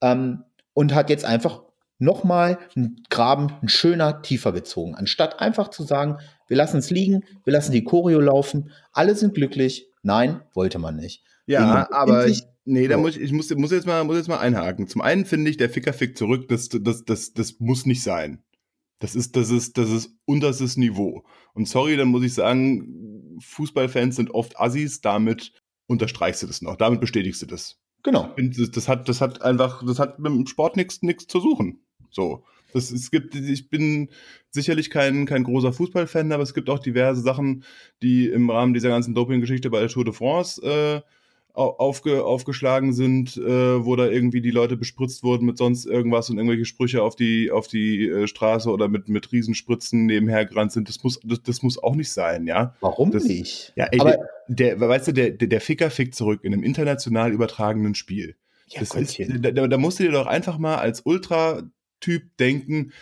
[0.00, 1.62] Ähm, und hat jetzt einfach
[2.02, 4.94] nochmal einen Graben, ein schöner tiefer gezogen.
[4.94, 9.34] Anstatt einfach zu sagen, wir lassen es liegen, wir lassen die Choreo laufen, alle sind
[9.34, 9.86] glücklich.
[10.02, 11.24] Nein, wollte man nicht.
[11.46, 14.38] Ja, aber ich, nee, da muss ich, ich muss, muss jetzt mal, muss jetzt mal
[14.40, 14.88] einhaken.
[14.88, 18.42] Zum einen finde ich, der Ficker fickt zurück, das, das, das, das muss nicht sein.
[18.98, 21.24] Das ist, das ist, das ist unterstes Niveau.
[21.54, 25.52] Und sorry, dann muss ich sagen, Fußballfans sind oft Assis, damit
[25.86, 27.80] unterstreichst du das noch, damit bestätigst du das.
[28.02, 28.34] Genau.
[28.36, 31.81] Das, das hat, das hat einfach, das hat mit dem Sport nichts, nichts zu suchen.
[32.12, 32.44] So.
[32.72, 34.08] Das, es gibt, ich bin
[34.50, 37.64] sicherlich kein, kein großer Fußballfan, aber es gibt auch diverse Sachen,
[38.02, 41.00] die im Rahmen dieser ganzen Doping-Geschichte bei der Tour de France äh,
[41.54, 46.38] aufge, aufgeschlagen sind, äh, wo da irgendwie die Leute bespritzt wurden mit sonst irgendwas und
[46.38, 50.88] irgendwelche Sprüche auf die, auf die äh, Straße oder mit, mit Riesenspritzen nebenher gerannt sind.
[50.88, 52.74] Das muss, das, das muss auch nicht sein, ja.
[52.80, 53.72] Warum das, nicht?
[53.76, 54.16] Ja, ey, Aber
[54.48, 58.36] der, der, weißt du, der, der Ficker fickt zurück in einem international übertragenen Spiel.
[58.68, 61.62] Ja, das ist, da, da musst du dir doch einfach mal als Ultra
[62.02, 62.92] Typ denken,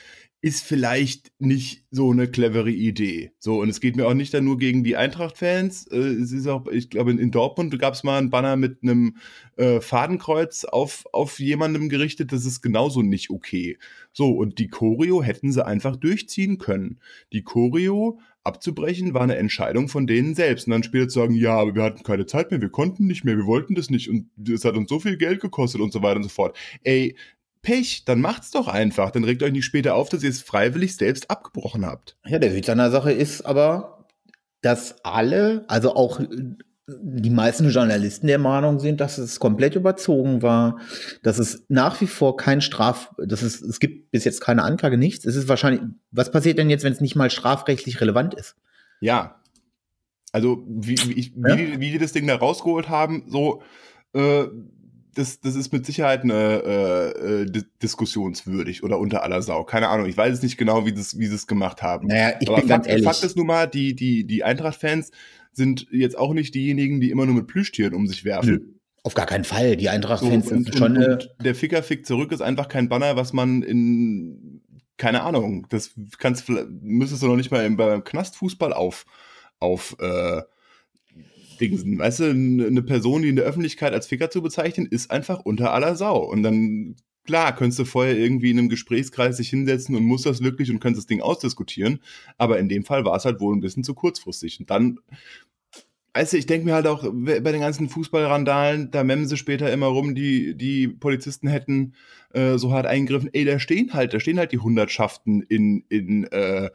[0.43, 3.33] ist vielleicht nicht so eine clevere Idee.
[3.39, 5.89] So, und es geht mir auch nicht dann nur gegen die Eintracht-Fans.
[5.89, 9.17] Äh, es ist auch, ich glaube, in, Dortmund gab es mal einen Banner mit einem
[9.57, 12.33] äh, Fadenkreuz auf, auf jemandem gerichtet.
[12.33, 13.79] Das ist genauso nicht okay.
[14.13, 17.01] So, und die Choreo hätten sie einfach durchziehen können.
[17.35, 20.67] Die Choreo abzubrechen war eine Entscheidung von denen selbst.
[20.67, 23.25] Und dann später zu sagen, ja, aber wir hatten keine Zeit mehr, wir konnten nicht
[23.25, 26.03] mehr, wir wollten das nicht und es hat uns so viel Geld gekostet und so
[26.03, 26.57] weiter und so fort.
[26.83, 27.15] Ey,
[27.63, 29.11] Pech, dann macht's doch einfach.
[29.11, 32.17] Dann regt euch nicht später auf, dass ihr es freiwillig selbst abgebrochen habt.
[32.27, 34.07] Ja, der Witz an der Sache ist aber,
[34.63, 36.21] dass alle, also auch
[37.03, 40.79] die meisten Journalisten der Meinung sind, dass es komplett überzogen war,
[41.23, 44.99] dass es nach wie vor kein Straf, dass es, es gibt bis jetzt keine Anklage,
[44.99, 45.25] nichts.
[45.25, 48.57] Es ist wahrscheinlich, was passiert denn jetzt, wenn es nicht mal strafrechtlich relevant ist?
[49.01, 49.41] Ja.
[50.33, 51.57] Also, wie, wie, ich, ja?
[51.57, 53.63] wie, die, wie die das Ding da rausgeholt haben, so,
[54.15, 54.47] äh,
[55.15, 59.65] das, das ist mit Sicherheit eine äh, äh diskussionswürdig oder unter aller Sau.
[59.65, 62.09] Keine Ahnung, ich weiß es nicht genau, wie sie wie es gemacht haben.
[62.09, 63.05] Naja, ich Aber bin Fakt, ganz ehrlich.
[63.05, 65.11] Fakt ist nun mal, die, die, die Eintracht-Fans
[65.53, 68.51] sind jetzt auch nicht diejenigen, die immer nur mit Plüschtieren um sich werfen.
[68.51, 68.61] Nö.
[69.03, 69.77] Auf gar keinen Fall.
[69.77, 70.97] Die Eintracht-Fans so, sind schon.
[70.97, 74.63] Und, und der Ficker fickt zurück ist einfach kein Banner, was man in
[75.01, 79.07] keine Ahnung, das kannst müsstest du noch nicht mal beim Knastfußball auf
[79.59, 80.43] auf äh,
[81.61, 81.99] Dingsen.
[81.99, 85.73] Weißt du, eine Person, die in der Öffentlichkeit als Ficker zu bezeichnen, ist einfach unter
[85.73, 86.19] aller Sau.
[86.19, 90.43] Und dann, klar, könntest du vorher irgendwie in einem Gesprächskreis sich hinsetzen und muss das
[90.43, 92.01] wirklich und könntest das Ding ausdiskutieren.
[92.39, 94.61] Aber in dem Fall war es halt wohl ein bisschen zu kurzfristig.
[94.61, 95.01] Und dann
[96.13, 99.73] Weißt du, ich denke mir halt auch, bei den ganzen Fußballrandalen, da memmen sie später
[99.73, 101.95] immer rum, die, die Polizisten hätten
[102.33, 103.31] äh, so hart eingegriffen.
[103.33, 106.71] Ey, da stehen halt, da stehen halt die Hundertschaften in, in äh,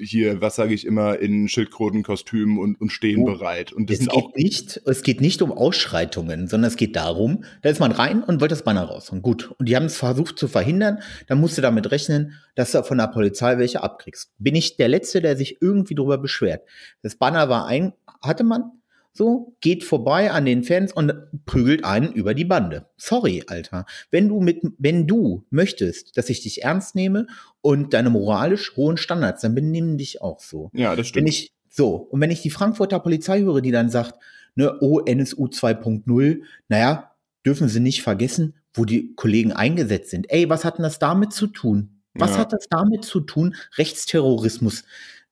[0.00, 3.24] hier, was sage ich immer, in Schildkrötenkostümen und, und stehen oh.
[3.24, 3.72] bereit.
[3.72, 7.44] Und das es, geht auch nicht, es geht nicht um Ausschreitungen, sondern es geht darum,
[7.62, 9.10] da ist man rein und wollte das Banner raus.
[9.10, 9.52] Und gut.
[9.58, 11.00] Und die haben es versucht zu verhindern.
[11.26, 14.32] Dann musst du damit rechnen, dass du von der Polizei welche abkriegst.
[14.38, 16.62] Bin ich der Letzte, der sich irgendwie darüber beschwert.
[17.02, 18.72] Das Banner war ein, hatte man,
[19.16, 21.12] so, geht vorbei an den Fans und
[21.44, 22.86] prügelt einen über die Bande.
[22.96, 23.86] Sorry, Alter.
[24.10, 27.26] Wenn du mit, wenn du möchtest, dass ich dich ernst nehme
[27.60, 30.70] und deine moralisch hohen Standards, dann benimm dich auch so.
[30.72, 31.22] Ja, das stimmt.
[31.22, 34.14] Wenn ich, so, und wenn ich die Frankfurter Polizei höre, die dann sagt,
[34.54, 37.12] ne, oh, NSU 2.0, naja,
[37.44, 40.30] dürfen sie nicht vergessen, wo die Kollegen eingesetzt sind.
[40.30, 42.02] Ey, was hat denn das damit zu tun?
[42.14, 42.38] Was ja.
[42.38, 44.84] hat das damit zu tun, Rechtsterrorismus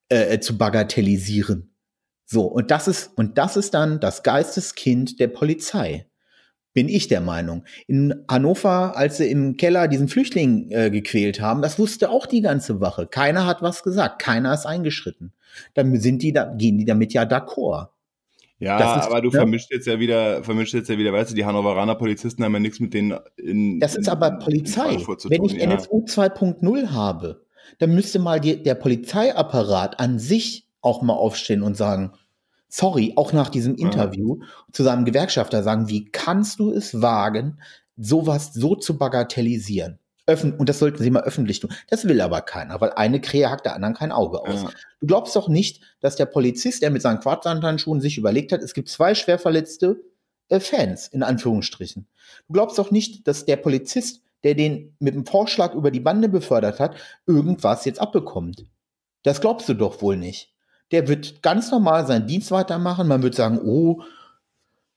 [0.09, 1.74] äh, zu bagatellisieren?
[2.25, 6.07] So, und das ist, und das ist dann das Geisteskind der Polizei.
[6.73, 7.63] Bin ich der Meinung.
[7.87, 12.41] In Hannover, als sie im Keller diesen Flüchtling äh, gequält haben, das wusste auch die
[12.41, 13.07] ganze Wache.
[13.07, 15.31] Keiner hat was gesagt, keiner ist eingeschritten.
[15.73, 17.89] Dann sind die da, gehen die damit ja d'accord.
[18.57, 19.37] Ja, ist, aber du ne?
[19.37, 22.59] vermischt jetzt ja wieder, vermischt jetzt ja wieder, weißt du, die Hannoveraner Polizisten haben ja
[22.59, 23.79] nichts mit denen in.
[23.79, 24.97] Das ist in, aber Polizei.
[25.25, 25.69] Wenn ich ja.
[25.69, 27.45] NSU 2.0 habe,
[27.79, 32.13] dann müsste mal die, der Polizeiapparat an sich auch mal aufstehen und sagen,
[32.69, 34.47] sorry, auch nach diesem Interview ja.
[34.71, 37.59] zu seinem Gewerkschafter sagen, wie kannst du es wagen,
[37.97, 39.99] sowas so zu bagatellisieren?
[40.27, 41.71] Öffn und das sollten sie mal öffentlich tun.
[41.87, 44.63] Das will aber keiner, weil eine Krähe hackt der anderen kein Auge aus.
[44.63, 44.69] Ja.
[44.99, 48.73] Du glaubst doch nicht, dass der Polizist, der mit seinen Quartsantandschuhen sich überlegt hat, es
[48.73, 50.01] gibt zwei schwer verletzte
[50.49, 52.07] äh, Fans, in Anführungsstrichen.
[52.47, 56.27] Du glaubst doch nicht, dass der Polizist, der den mit dem Vorschlag über die Bande
[56.27, 56.95] befördert hat,
[57.27, 58.65] irgendwas jetzt abbekommt.
[59.21, 60.54] Das glaubst du doch wohl nicht
[60.95, 63.09] der wird ganz normal seinen Dienst weitermachen.
[63.09, 64.01] Man wird sagen, oh,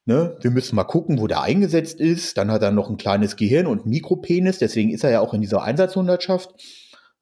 [0.04, 2.38] ne, wir müssen mal gucken, wo der eingesetzt ist.
[2.38, 5.34] Dann hat er noch ein kleines Gehirn und einen Mikropenis, deswegen ist er ja auch
[5.34, 6.54] in dieser Einsatzhundertschaft.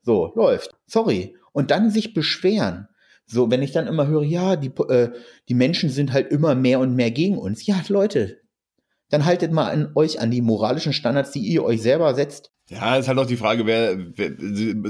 [0.02, 0.74] So, läuft.
[0.86, 1.38] Sorry.
[1.52, 2.88] Und dann sich beschweren.
[3.24, 5.10] So, wenn ich dann immer höre, ja, die, äh,
[5.48, 7.66] die Menschen sind halt immer mehr und mehr gegen uns.
[7.66, 8.42] Ja, Leute,
[9.08, 12.52] dann haltet mal an euch an die moralischen Standards, die ihr euch selber setzt.
[12.68, 14.30] Ja, ist halt auch die Frage, wer, wer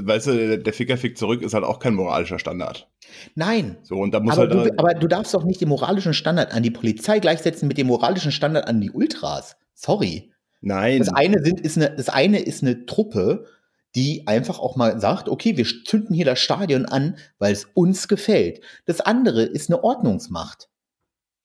[0.07, 2.89] weißt du, der Ficker fickt zurück ist halt auch kein moralischer Standard.
[3.35, 3.77] Nein.
[3.83, 6.53] So, und da muss aber, halt du, aber du darfst doch nicht den moralischen Standard
[6.53, 9.57] an die Polizei gleichsetzen mit dem moralischen Standard an die Ultras.
[9.75, 10.31] Sorry.
[10.61, 10.99] Nein.
[10.99, 13.45] Das eine, sind, ist eine, das eine ist eine Truppe,
[13.93, 18.07] die einfach auch mal sagt, okay, wir zünden hier das Stadion an, weil es uns
[18.07, 18.61] gefällt.
[18.85, 20.69] Das andere ist eine Ordnungsmacht.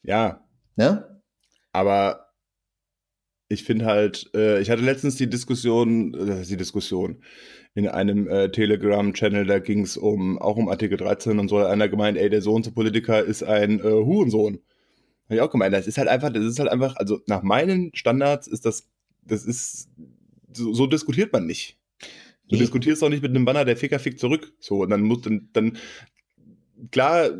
[0.03, 0.45] Ja.
[0.77, 1.21] Ne?
[1.73, 2.22] Aber
[3.53, 7.23] ich finde halt, äh, ich hatte letztens die Diskussion, äh, die Diskussion
[7.75, 11.69] in einem äh, Telegram-Channel, da ging es um, auch um Artikel 13 und so, hat
[11.69, 14.61] einer gemeint, ey, der Sohn zum Politiker ist ein äh, Hurensohn.
[15.27, 17.95] Habe ich auch gemeint, das ist halt einfach, das ist halt einfach, also nach meinen
[17.95, 18.89] Standards ist das,
[19.25, 19.89] das ist,
[20.53, 21.79] so, so diskutiert man nicht.
[22.49, 22.59] Du nee.
[22.59, 24.53] diskutierst auch nicht mit einem Banner, der Ficker fickt zurück.
[24.59, 25.79] So, und dann muss, dann, dann
[26.91, 27.31] klar,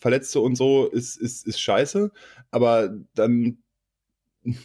[0.00, 2.10] Verletzte und so ist, ist, ist scheiße,
[2.50, 3.58] aber dann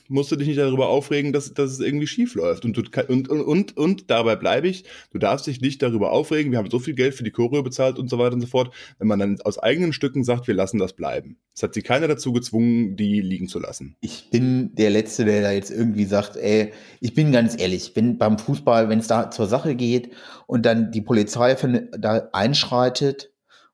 [0.07, 2.63] musst du dich nicht darüber aufregen, dass, dass es irgendwie schief läuft.
[2.65, 6.69] Und, und, und, und, dabei bleibe ich, du darfst dich nicht darüber aufregen, wir haben
[6.69, 9.19] so viel Geld für die Choreo bezahlt und so weiter und so fort, wenn man
[9.19, 11.37] dann aus eigenen Stücken sagt, wir lassen das bleiben.
[11.53, 13.95] Es hat sie keiner dazu gezwungen, die liegen zu lassen.
[14.01, 18.17] Ich bin der Letzte, der da jetzt irgendwie sagt, ey, ich bin ganz ehrlich, wenn
[18.17, 20.11] beim Fußball, wenn es da zur Sache geht
[20.47, 21.55] und dann die Polizei
[21.97, 23.31] da einschreitet,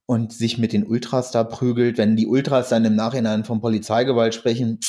[0.07, 4.35] und sich mit den Ultras da prügelt, wenn die Ultras dann im Nachhinein von Polizeigewalt
[4.35, 4.79] sprechen,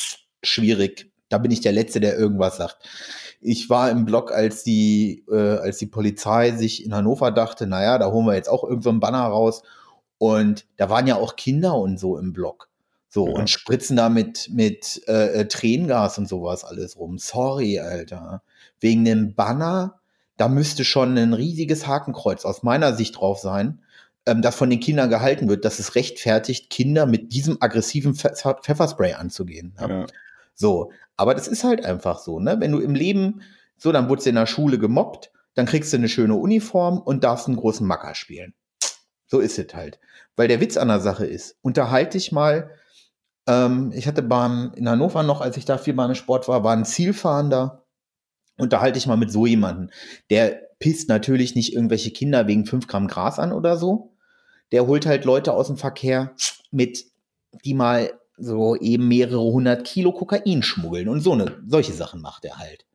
[0.43, 1.11] schwierig.
[1.29, 2.77] Da bin ich der Letzte, der irgendwas sagt.
[3.41, 7.97] Ich war im Block, als die, äh, als die Polizei sich in Hannover dachte, naja,
[7.97, 9.63] da holen wir jetzt auch irgendein so Banner raus.
[10.17, 12.69] Und da waren ja auch Kinder und so im Block.
[13.09, 13.33] So, ja.
[13.33, 17.19] und spritzen da mit, mit äh, äh, Tränengas und sowas alles rum.
[17.19, 18.41] Sorry, Alter.
[18.79, 19.99] Wegen dem Banner,
[20.37, 23.83] da müsste schon ein riesiges Hakenkreuz aus meiner Sicht drauf sein,
[24.25, 29.13] ähm, das von den Kindern gehalten wird, dass es rechtfertigt, Kinder mit diesem aggressiven Pfefferspray
[29.13, 29.75] anzugehen.
[29.79, 29.87] Ne?
[29.89, 30.05] Ja.
[30.55, 32.59] So, aber das ist halt einfach so, ne?
[32.59, 33.41] Wenn du im Leben,
[33.77, 37.23] so, dann wurdest du in der Schule gemobbt, dann kriegst du eine schöne Uniform und
[37.23, 38.53] darfst einen großen Macker spielen.
[39.27, 39.99] So ist es halt.
[40.35, 42.71] Weil der Witz an der Sache ist, unterhalte dich mal,
[43.47, 46.75] ähm, ich hatte beim, in Hannover noch, als ich da viel beim Sport war, war
[46.75, 47.85] ein Zielfahrender,
[48.57, 49.89] unterhalte ich mal mit so jemanden.
[50.29, 54.13] Der pisst natürlich nicht irgendwelche Kinder wegen fünf Gramm Gras an oder so.
[54.71, 56.35] Der holt halt Leute aus dem Verkehr
[56.71, 57.05] mit,
[57.63, 58.11] die mal
[58.43, 62.85] so eben mehrere hundert Kilo Kokain schmuggeln und so eine, solche Sachen macht er halt.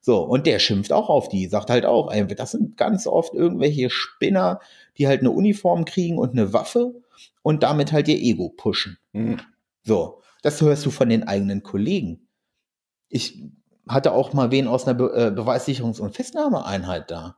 [0.00, 3.88] So, und der schimpft auch auf die, sagt halt auch, das sind ganz oft irgendwelche
[3.88, 4.60] Spinner,
[4.98, 6.94] die halt eine Uniform kriegen und eine Waffe
[7.42, 8.98] und damit halt ihr Ego pushen.
[9.12, 9.40] Mhm.
[9.82, 12.26] So, das hörst du von den eigenen Kollegen.
[13.08, 13.42] Ich
[13.88, 17.36] hatte auch mal wen aus einer Be äh, Beweissicherungs- und Festnahmeeinheit da.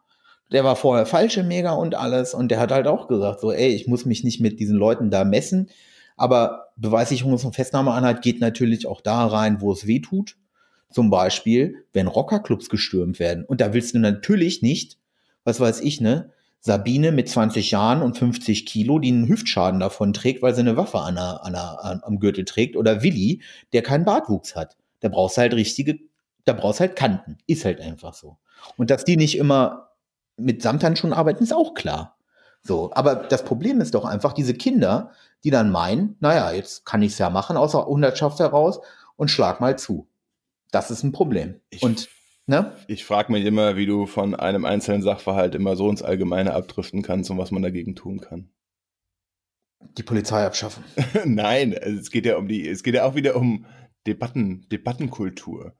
[0.53, 2.35] Der war vorher falsche Mega und alles.
[2.35, 5.11] Und der hat halt auch gesagt, so, ey, ich muss mich nicht mit diesen Leuten
[5.11, 5.71] da messen.
[6.17, 10.37] Aber Beweissicherungs- und Festnahmeanhalt geht natürlich auch da rein, wo es weh tut.
[10.91, 13.45] Zum Beispiel, wenn Rockerclubs gestürmt werden.
[13.45, 14.99] Und da willst du natürlich nicht,
[15.45, 20.13] was weiß ich, ne, Sabine mit 20 Jahren und 50 Kilo, die einen Hüftschaden davon
[20.13, 22.77] trägt, weil sie eine Waffe an der, an der, am Gürtel trägt.
[22.77, 24.77] Oder Willi, der keinen Bartwuchs hat.
[25.01, 25.99] Da brauchst du halt richtige,
[26.45, 27.39] da brauchst du halt Kanten.
[27.47, 28.39] Ist halt einfach so.
[28.77, 29.91] Und dass die nicht immer
[30.37, 32.17] mit Samthandschuhen arbeiten, ist auch klar.
[32.63, 35.13] So, aber das Problem ist doch einfach, diese Kinder,
[35.45, 38.81] die dann meinen, naja, jetzt kann ich es ja machen, außer Hundertschaft heraus
[39.17, 40.09] und schlag mal zu.
[40.71, 41.61] Das ist ein Problem.
[41.71, 42.09] Ich, und
[42.47, 42.73] ne?
[42.89, 47.03] ich frage mich immer, wie du von einem einzelnen Sachverhalt immer so ins Allgemeine abdriften
[47.03, 48.51] kannst und was man dagegen tun kann.
[49.97, 50.85] Die Polizei abschaffen.
[51.25, 53.67] Nein, es geht ja um die, es geht ja auch wieder um
[54.07, 55.75] Debatten, Debattenkultur.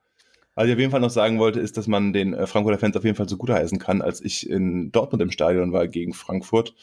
[0.57, 2.97] Was ich auf jeden Fall noch sagen wollte, ist, dass man den äh, Frankfurter Fans
[2.97, 4.01] auf jeden Fall so gut heißen kann.
[4.01, 6.75] Als ich in Dortmund im Stadion war gegen Frankfurt,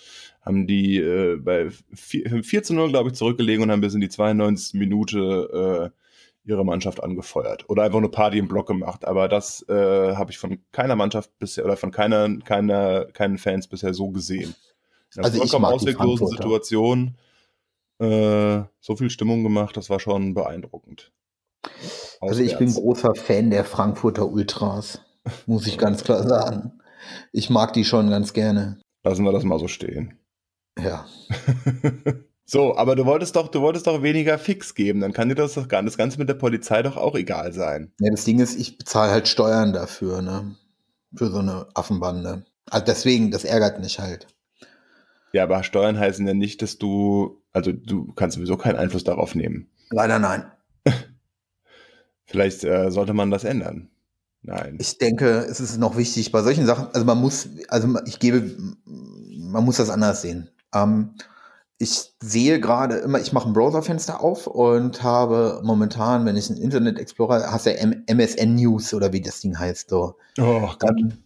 [0.42, 4.02] haben die äh, bei 4, 4 zu 0, glaube ich, zurückgelegen und haben bis in
[4.02, 4.76] die 92.
[4.80, 7.68] Minute äh, ihre Mannschaft angefeuert.
[7.68, 9.06] Oder einfach eine Party im Block gemacht.
[9.06, 13.68] Aber das äh, habe ich von keiner Mannschaft bisher oder von keiner, keiner, keinen Fans
[13.68, 14.54] bisher so gesehen.
[15.16, 16.28] In einer Also vollkommen ausweglosen.
[16.28, 17.18] Situation
[18.00, 21.12] äh, so viel Stimmung gemacht, das war schon beeindruckend.
[22.30, 25.02] Also ich bin großer Fan der Frankfurter Ultras,
[25.46, 26.74] muss ich ganz klar sagen.
[27.32, 28.80] Ich mag die schon ganz gerne.
[29.04, 30.18] Lassen wir das mal so stehen.
[30.82, 31.06] Ja.
[32.46, 35.54] so, aber du wolltest doch, du wolltest doch weniger Fix geben, dann kann dir das
[35.54, 37.92] doch gar das Ganze mit der Polizei doch auch egal sein.
[38.00, 38.12] ja.
[38.12, 40.56] Das Ding ist, ich bezahle halt Steuern dafür, ne?
[41.16, 42.46] Für so eine Affenbande.
[42.70, 44.28] Also deswegen, das ärgert mich halt.
[45.34, 49.36] Ja, aber Steuern heißen ja nicht, dass du, also du kannst sowieso keinen Einfluss darauf
[49.36, 49.68] nehmen.
[49.90, 50.46] Leider nein.
[52.26, 53.90] Vielleicht äh, sollte man das ändern.
[54.42, 54.78] Nein.
[54.80, 58.52] Ich denke, es ist noch wichtig bei solchen Sachen, also man muss, also ich gebe,
[58.86, 60.50] man muss das anders sehen.
[60.74, 61.16] Ähm,
[61.78, 66.60] ich sehe gerade immer, ich mache ein Browserfenster auf und habe momentan, wenn ich einen
[66.60, 70.16] Internet Explorer, hast ja M MSN News oder wie das Ding heißt, so.
[70.40, 70.98] Oh Gott.
[70.98, 71.24] Ähm,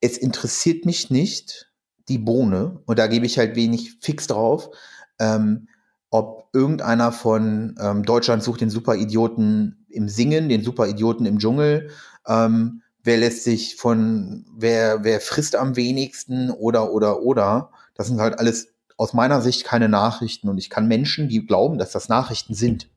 [0.00, 1.70] es interessiert mich nicht
[2.08, 4.70] die Bohne und da gebe ich halt wenig fix drauf,
[5.18, 5.68] ähm,
[6.10, 11.90] ob irgendeiner von ähm, Deutschland sucht den Superidioten im Singen, den Superidioten im Dschungel,
[12.26, 17.70] ähm, wer lässt sich von, wer, wer frisst am wenigsten oder, oder, oder.
[17.94, 21.78] Das sind halt alles aus meiner Sicht keine Nachrichten und ich kann Menschen, die glauben,
[21.78, 22.88] dass das Nachrichten sind,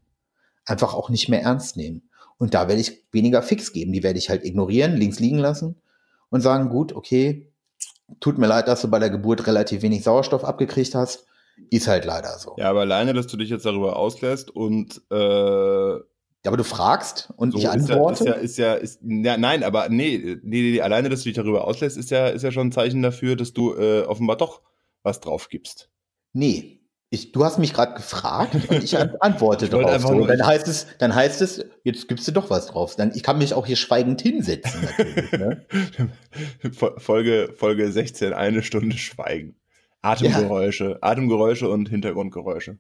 [0.66, 2.10] einfach auch nicht mehr ernst nehmen.
[2.38, 3.94] Und da werde ich weniger fix geben.
[3.94, 5.76] Die werde ich halt ignorieren, links liegen lassen
[6.30, 7.54] und sagen, gut, okay,
[8.20, 11.28] tut mir leid, dass du bei der Geburt relativ wenig Sauerstoff abgekriegt hast.
[11.70, 12.56] Ist halt leider so.
[12.58, 16.00] Ja, aber alleine, dass du dich jetzt darüber auslässt und äh,
[16.44, 18.24] Ja, aber du fragst und so ich ja, antworte.
[18.24, 21.30] ist ja, ist ja, ist, ja, nein, aber nee, nee, nee, nee, alleine, dass du
[21.30, 24.38] dich darüber auslässt, ist ja, ist ja schon ein Zeichen dafür, dass du äh, offenbar
[24.38, 24.62] doch
[25.04, 25.90] was drauf gibst.
[26.34, 26.80] Nee.
[27.14, 30.26] Ich, du hast mich gerade gefragt und ich an- antworte Ich einfach So.
[30.26, 32.96] Dann heißt es, dann heißt es, jetzt gibst du doch was drauf.
[32.96, 35.32] Dann, ich kann mich auch hier schweigend hinsetzen, natürlich.
[35.34, 35.66] ne?
[36.72, 39.58] Fol- Folge, Folge 16, eine Stunde Schweigen.
[40.02, 42.78] Atemgeräusche, Atemgeräusche und Hintergrundgeräusche.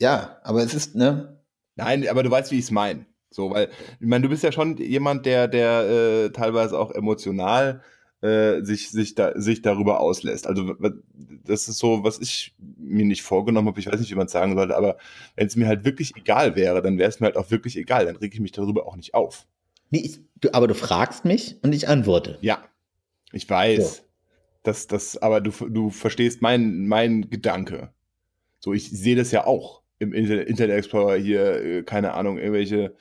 [0.00, 1.37] Ja, aber es ist, ne?
[1.78, 3.06] Nein, aber du weißt, wie ich es meine.
[3.30, 3.68] So, weil,
[4.00, 7.82] ich meine, du bist ja schon jemand, der, der äh, teilweise auch emotional
[8.20, 10.46] äh, sich, sich, da, sich darüber auslässt.
[10.46, 10.74] Also
[11.44, 14.32] das ist so, was ich mir nicht vorgenommen habe, ich weiß nicht, wie man es
[14.32, 14.96] sagen sollte, aber
[15.36, 18.06] wenn es mir halt wirklich egal wäre, dann wäre es mir halt auch wirklich egal,
[18.06, 19.46] dann reg ich mich darüber auch nicht auf.
[19.90, 22.38] Nee, ich, du, aber du fragst mich und ich antworte.
[22.40, 22.64] Ja,
[23.32, 23.96] ich weiß.
[23.96, 24.02] So.
[24.64, 27.92] Das, das, aber du, du verstehst mein, mein Gedanke.
[28.58, 32.94] So, ich sehe das ja auch im Inter- Internet Explorer hier, äh, keine Ahnung, irgendwelche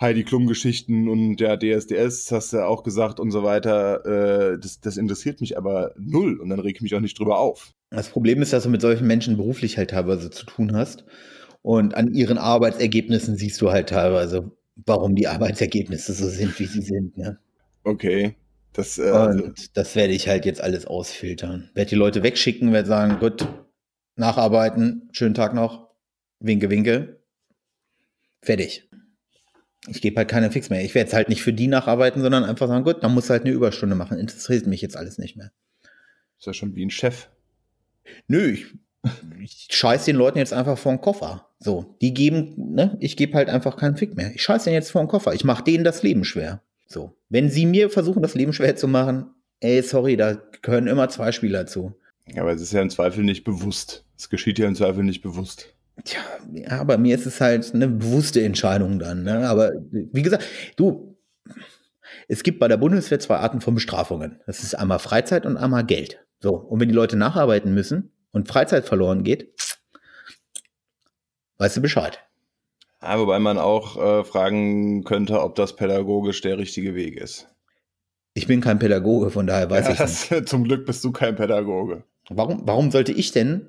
[0.00, 4.52] Heidi Klum-Geschichten und der DSDS, hast du auch gesagt und so weiter.
[4.54, 7.38] Äh, das, das interessiert mich aber null und dann reg ich mich auch nicht drüber
[7.38, 7.74] auf.
[7.90, 11.04] Das Problem ist, dass du mit solchen Menschen beruflich halt teilweise zu tun hast.
[11.62, 14.50] Und an ihren Arbeitsergebnissen siehst du halt teilweise,
[14.86, 17.18] warum die Arbeitsergebnisse so sind, wie sie sind.
[17.18, 17.38] Ne?
[17.84, 18.36] Okay.
[18.72, 21.68] Das, äh, also, Und das werde ich halt jetzt alles ausfiltern.
[21.74, 23.46] Werde die Leute wegschicken, werde sagen, gut,
[24.16, 25.89] nacharbeiten, schönen Tag noch,
[26.40, 27.20] winke, winke,
[28.42, 28.88] fertig.
[29.86, 30.84] Ich gebe halt keine Fix mehr.
[30.84, 33.32] Ich werde jetzt halt nicht für die nacharbeiten, sondern einfach sagen, gut, dann musst du
[33.32, 34.18] halt eine Überstunde machen.
[34.18, 35.52] Interessiert mich jetzt alles nicht mehr.
[36.38, 37.28] ist ja schon wie ein Chef.
[38.28, 38.66] Nö, ich,
[39.40, 41.48] ich scheiß den Leuten jetzt einfach vor den Koffer.
[41.58, 44.34] So, die geben, ne, ich gebe halt einfach keinen Fick mehr.
[44.34, 45.32] Ich scheiß denen jetzt vor den Koffer.
[45.32, 46.62] Ich mache denen das Leben schwer.
[46.86, 49.30] So, wenn sie mir versuchen, das Leben schwer zu machen,
[49.60, 51.94] ey, sorry, da gehören immer zwei Spieler zu.
[52.26, 54.04] Ja, aber es ist ja im Zweifel nicht bewusst.
[54.16, 55.74] Es geschieht ja im Zweifel nicht bewusst.
[56.04, 56.20] Tja,
[56.52, 59.22] ja, bei mir ist es halt eine bewusste Entscheidung dann.
[59.24, 59.48] Ne?
[59.48, 60.44] Aber wie gesagt,
[60.76, 61.16] du,
[62.28, 64.40] Es gibt bei der Bundeswehr zwei Arten von Bestrafungen.
[64.46, 66.24] Das ist einmal Freizeit und einmal Geld.
[66.38, 69.52] So, und wenn die Leute nacharbeiten müssen und Freizeit verloren geht,
[71.58, 72.20] weißt du Bescheid.
[73.02, 77.48] Ja, wobei man auch äh, fragen könnte, ob das pädagogisch der richtige Weg ist.
[78.34, 80.30] Ich bin kein Pädagoge, von daher weiß ja, ich nicht.
[80.30, 82.04] das, Zum Glück bist du kein Pädagoge.
[82.28, 83.68] Warum, warum sollte ich denn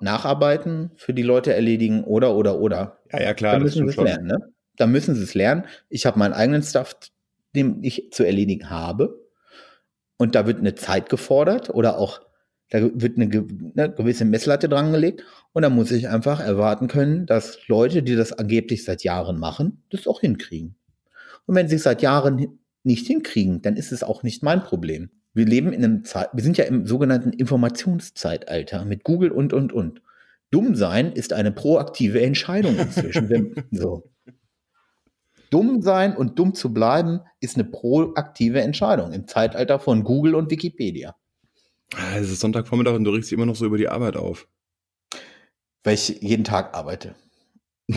[0.00, 2.98] nacharbeiten, für die Leute erledigen oder, oder, oder?
[3.12, 3.54] Ja, ja, klar.
[3.54, 4.52] Das müssen sie es lernen, ne?
[4.76, 5.64] Dann müssen sie es lernen.
[5.88, 6.96] Ich habe meinen eigenen Stuff,
[7.54, 9.20] den ich zu erledigen habe.
[10.16, 12.20] Und da wird eine Zeit gefordert oder auch,
[12.70, 13.26] da wird eine,
[13.76, 15.22] eine gewisse Messlatte dran gelegt.
[15.52, 19.84] Und da muss ich einfach erwarten können, dass Leute, die das angeblich seit Jahren machen,
[19.90, 20.76] das auch hinkriegen.
[21.46, 25.10] Und wenn sie es seit Jahren nicht hinkriegen, dann ist es auch nicht mein Problem.
[25.34, 29.72] Wir leben in einem Zeit, wir sind ja im sogenannten Informationszeitalter mit Google und, und,
[29.72, 30.00] und.
[30.50, 33.28] Dumm sein ist eine proaktive Entscheidung inzwischen.
[33.28, 34.04] Wenn, so.
[35.50, 40.50] Dumm sein und dumm zu bleiben ist eine proaktive Entscheidung im Zeitalter von Google und
[40.50, 41.16] Wikipedia.
[41.94, 44.48] Ah, Es ist Sonntagvormittag und du regst dich immer noch so über die Arbeit auf.
[45.82, 47.14] Weil ich jeden Tag arbeite.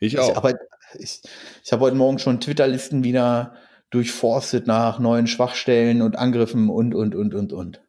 [0.00, 0.36] Ich Ich, auch.
[0.36, 0.60] arbeite,
[0.96, 1.22] ich,
[1.64, 3.56] ich habe heute Morgen schon Twitter-Listen wieder
[3.90, 7.82] durchforstet nach neuen Schwachstellen und Angriffen und, und, und, und, und.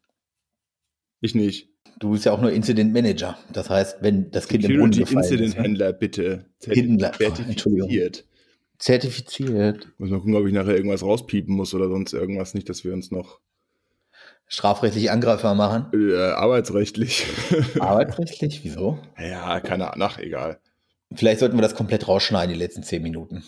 [1.22, 1.70] Ich nicht.
[2.00, 3.38] Du bist ja auch nur Incident Manager.
[3.52, 5.58] Das heißt, wenn das Kind im Brunnen Security gefallen Incident ist.
[5.58, 5.64] ne?
[5.64, 6.46] Händler, bitte.
[6.66, 7.18] Händler, oh.
[7.18, 8.26] Zertifiziert.
[8.78, 9.88] Zertifiziert.
[9.98, 12.54] Muss mal gucken, ob ich nachher irgendwas rauspiepen muss oder sonst irgendwas.
[12.54, 13.42] Nicht, dass wir uns noch
[14.52, 15.88] Strafrechtlich angreifbar machen.
[15.94, 17.28] äh, arbeitsrechtlich.
[17.80, 18.64] Arbeitsrechtlich?
[18.64, 18.98] Wieso?
[19.20, 20.60] ja, keine Ahnung, ach, egal.
[21.14, 23.44] Vielleicht sollten wir das komplett rausschneiden, die letzten zehn Minuten.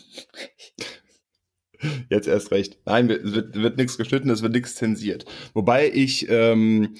[2.10, 2.78] Jetzt erst recht.
[2.86, 5.26] Nein, es wird, wird nichts geschnitten, es wird nichts zensiert.
[5.54, 6.96] Wobei ich ähm,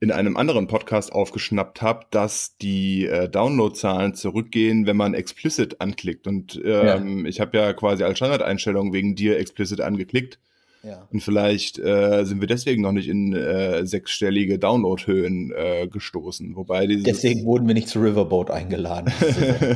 [0.00, 6.26] in einem anderen Podcast aufgeschnappt habe, dass die äh, Downloadzahlen zurückgehen, wenn man explicit anklickt.
[6.26, 10.38] Und ähm, ich habe ja quasi als Standardeinstellung wegen dir explicit angeklickt.
[10.86, 11.08] Ja.
[11.10, 16.54] Und vielleicht äh, sind wir deswegen noch nicht in äh, sechsstellige Downloadhöhen äh, gestoßen.
[16.54, 19.12] Wobei dieses Deswegen wurden wir nicht zu Riverboat eingeladen.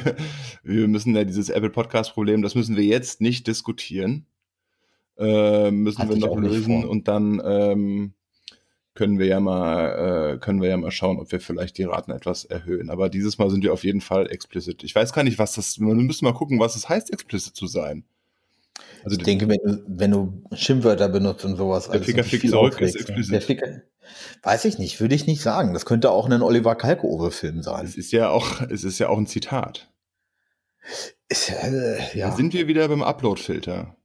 [0.63, 4.27] wir müssen ja dieses Apple Podcast Problem, das müssen wir jetzt nicht diskutieren.
[5.21, 8.15] Äh, müssen Hatte wir noch lösen und dann ähm,
[8.95, 12.11] können wir ja mal äh, können wir ja mal schauen, ob wir vielleicht die Raten
[12.11, 12.91] etwas erhöhen.
[12.91, 14.83] Aber dieses Mal sind wir auf jeden Fall explicit.
[14.83, 15.79] Ich weiß gar nicht, was das.
[15.79, 18.05] Wir müssen mal gucken, was es heißt, explicit zu sein.
[19.05, 21.89] Also Ich denke, wenn du, wenn du Schimpfwörter benutzt und sowas.
[21.91, 23.01] Der Ficker fickt zurück, ist ne?
[23.01, 23.33] explicit.
[23.33, 23.67] Der Ficker,
[24.43, 25.73] weiß ich nicht, würde ich nicht sagen.
[25.73, 27.85] Das könnte auch ein Oliver Kalkofe-Film sein.
[27.85, 29.91] es ist ja auch, es ist ja auch ein Zitat.
[31.29, 32.33] Ist, äh, Da ja.
[32.33, 33.97] sind wir wieder beim Upload-Filter.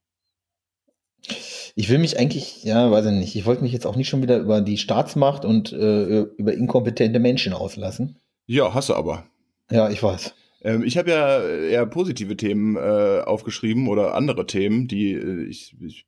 [1.77, 3.35] Ich will mich eigentlich, ja, weiß ich nicht.
[3.35, 7.19] Ich wollte mich jetzt auch nicht schon wieder über die Staatsmacht und äh, über inkompetente
[7.19, 8.17] Menschen auslassen.
[8.45, 9.25] Ja, hast du aber.
[9.69, 10.33] Ja, ich weiß.
[10.61, 15.75] Ähm, ich habe ja eher positive Themen äh, aufgeschrieben oder andere Themen, die äh, ich,
[15.81, 16.05] ich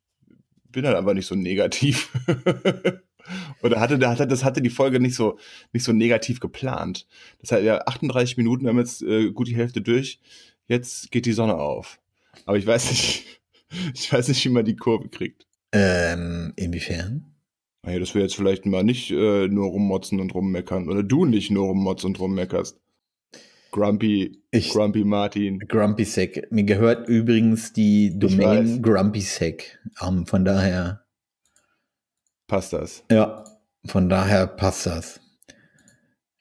[0.70, 2.12] bin halt einfach nicht so negativ.
[3.62, 5.38] oder hatte, hatte, das hatte die Folge nicht so,
[5.72, 7.06] nicht so negativ geplant.
[7.40, 10.18] Das hat ja 38 Minuten, wir haben jetzt äh, gut die Hälfte durch.
[10.66, 12.00] Jetzt geht die Sonne auf.
[12.46, 13.42] Aber ich weiß nicht,
[13.94, 15.47] ich weiß nicht, wie man die Kurve kriegt.
[15.72, 17.34] Ähm, inwiefern?
[17.82, 20.88] Naja, dass wir jetzt vielleicht mal nicht äh, nur rummotzen und rummeckern.
[20.88, 22.80] Oder du nicht nur rummotzt und rummeckerst.
[23.70, 25.58] Grumpy, Ich, Grumpy Martin.
[25.60, 26.50] Grumpy Sack.
[26.50, 28.18] Mir gehört übrigens die.
[28.18, 29.78] Domain Grumpy Sack.
[30.02, 31.04] Ähm, von daher,
[32.46, 33.04] Passt das?
[33.10, 33.44] ja,
[33.84, 35.20] von daher passt das.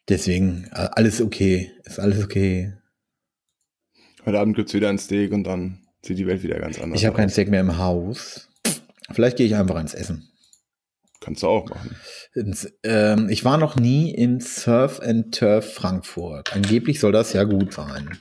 [0.07, 1.69] Deswegen, alles okay.
[1.83, 2.73] Ist alles okay.
[4.25, 7.05] Heute Abend gibt's wieder ein Steak und dann sieht die Welt wieder ganz anders Ich
[7.05, 7.33] habe kein aus.
[7.33, 8.46] Steak mehr im Haus.
[9.11, 10.29] Vielleicht gehe ich einfach ins Essen.
[11.19, 11.95] Kannst du auch machen.
[12.35, 16.53] Ins, ähm, ich war noch nie im Surf and Turf Frankfurt.
[16.53, 18.17] Angeblich soll das ja gut sein.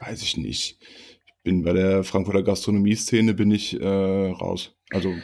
[0.00, 0.78] Weiß ich nicht.
[0.80, 4.74] Ich bin bei der Frankfurter Gastronomie-Szene bin ich äh, raus.
[4.90, 5.14] Also,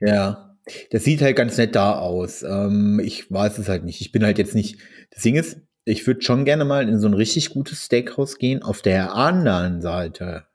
[0.00, 0.56] Ja,
[0.90, 2.42] das sieht halt ganz nett da aus.
[2.42, 4.00] Ähm, ich weiß es halt nicht.
[4.00, 4.78] Ich bin halt jetzt nicht.
[5.10, 8.62] Das Ding ist, ich würde schon gerne mal in so ein richtig gutes Steakhouse gehen.
[8.62, 10.46] Auf der anderen Seite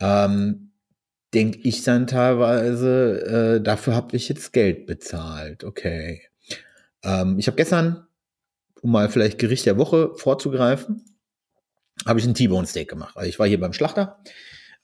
[0.00, 0.71] ähm,
[1.34, 5.64] denke ich dann teilweise, äh, dafür habe ich jetzt Geld bezahlt.
[5.64, 6.22] Okay.
[7.02, 8.06] Ähm, ich habe gestern,
[8.80, 11.04] um mal vielleicht Gericht der Woche vorzugreifen,
[12.06, 13.16] habe ich ein T-Bone Steak gemacht.
[13.16, 14.22] Also ich war hier beim Schlachter.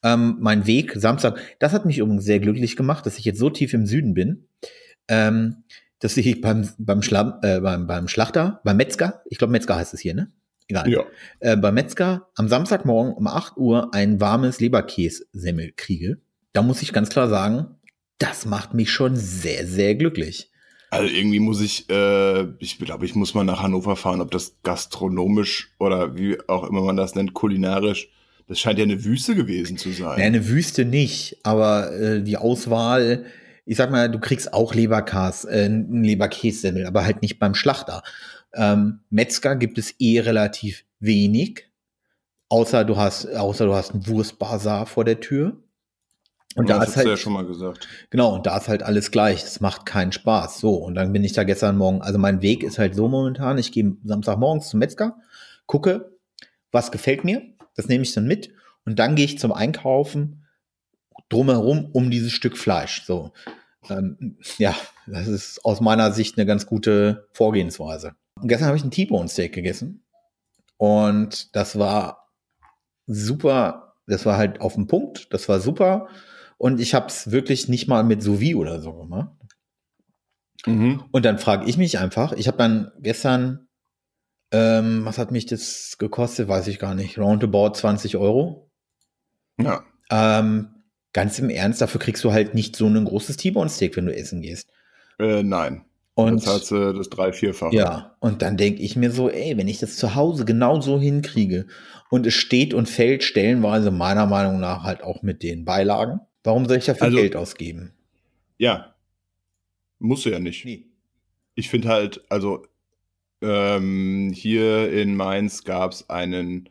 [0.03, 3.51] Ähm, mein Weg Samstag, das hat mich übrigens sehr glücklich gemacht, dass ich jetzt so
[3.51, 4.47] tief im Süden bin,
[5.09, 5.65] ähm,
[5.99, 9.95] dass ich beim, beim, Schlamm, äh, beim, beim Schlachter, beim Metzger, ich glaube Metzger heißt
[9.95, 10.31] es hier, ne?
[10.69, 10.89] Egal.
[10.89, 11.05] ja.
[11.41, 16.19] Äh, beim Metzger am Samstagmorgen um 8 Uhr ein warmes Leberkässemmel kriege.
[16.53, 17.77] Da muss ich ganz klar sagen,
[18.19, 20.51] das macht mich schon sehr, sehr glücklich.
[20.91, 24.57] Also irgendwie muss ich, äh, ich glaube, ich muss mal nach Hannover fahren, ob das
[24.63, 28.09] gastronomisch oder wie auch immer man das nennt, kulinarisch
[28.49, 30.19] Das scheint ja eine Wüste gewesen zu sein.
[30.19, 33.27] Nee, eine Wüste nicht, aber äh, die Auswahl,
[33.67, 38.03] ich sag mal, du kriegst auch Leberkas, äh, einen Leberkässemmel, aber halt nicht beim Schlachter.
[38.55, 41.67] Ähm, Metzger gibt es eh relativ wenig,
[42.49, 45.63] außer du hast, außer du hast einen Wurstbazar vor der Tür.
[46.55, 47.89] Und da das ist hast du halt, ja schon mal gesagt.
[48.11, 49.43] genau, und da ist halt alles gleich.
[49.43, 50.59] Das macht keinen Spaß.
[50.59, 53.59] So, und dann bin ich da gestern Morgen, also mein Weg ist halt so momentan,
[53.59, 55.17] ich gehe Samstagmorgens zum Metzger,
[55.67, 56.13] gucke,
[56.73, 57.43] was gefällt mir,
[57.77, 58.51] das nehme ich dann mit
[58.85, 60.47] und dann gehe ich zum Einkaufen
[61.29, 63.05] drumherum um dieses Stück Fleisch.
[63.05, 63.33] So,
[63.91, 64.75] ähm, ja,
[65.07, 68.15] das ist aus meiner Sicht eine ganz gute Vorgehensweise.
[68.41, 70.05] Und gestern habe ich ein T-Bone Steak gegessen
[70.77, 72.31] und das war
[73.07, 73.95] super.
[74.07, 75.33] Das war halt auf den Punkt.
[75.35, 76.09] Das war super.
[76.59, 79.31] Und ich habe es wirklich nicht mal mit sous vide oder so gemacht.
[80.67, 81.05] Mhm.
[81.13, 83.69] Und dann frage ich mich einfach, ich habe dann gestern,
[84.51, 88.71] ähm, was hat mich das gekostet, weiß ich gar nicht, roundabout 20 Euro.
[89.61, 89.85] Ja.
[90.11, 90.69] Ähm,
[91.13, 94.17] ganz im Ernst, dafür kriegst du halt nicht so ein großes T-Bone Steak, wenn du
[94.17, 94.69] essen gehst.
[95.19, 95.85] Äh, nein.
[96.15, 97.73] Und das hat äh, das drei, vierfache.
[97.77, 100.99] ja, und dann denke ich mir so, ey, wenn ich das zu Hause genau so
[100.99, 101.69] hinkriege
[102.11, 106.67] und es steht und fällt stellenweise meiner Meinung nach halt auch mit den Beilagen, warum
[106.67, 107.93] soll ich dafür Also- Geld ausgeben?
[108.59, 108.95] Ja.
[109.99, 110.65] Musst du ja nicht.
[110.65, 110.87] Nee.
[111.55, 112.67] Ich finde halt, also
[113.41, 116.69] ähm, hier in Mainz gab es einen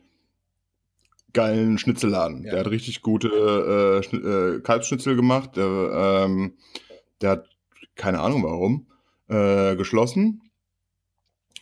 [1.32, 2.44] geilen Schnitzelladen.
[2.44, 2.50] Ja.
[2.52, 3.28] Der hat richtig gute
[4.12, 5.56] äh, äh, Kalbsschnitzel gemacht.
[5.56, 6.54] Der, ähm,
[7.20, 7.48] der hat,
[7.96, 8.86] keine Ahnung warum,
[9.28, 10.42] äh, geschlossen.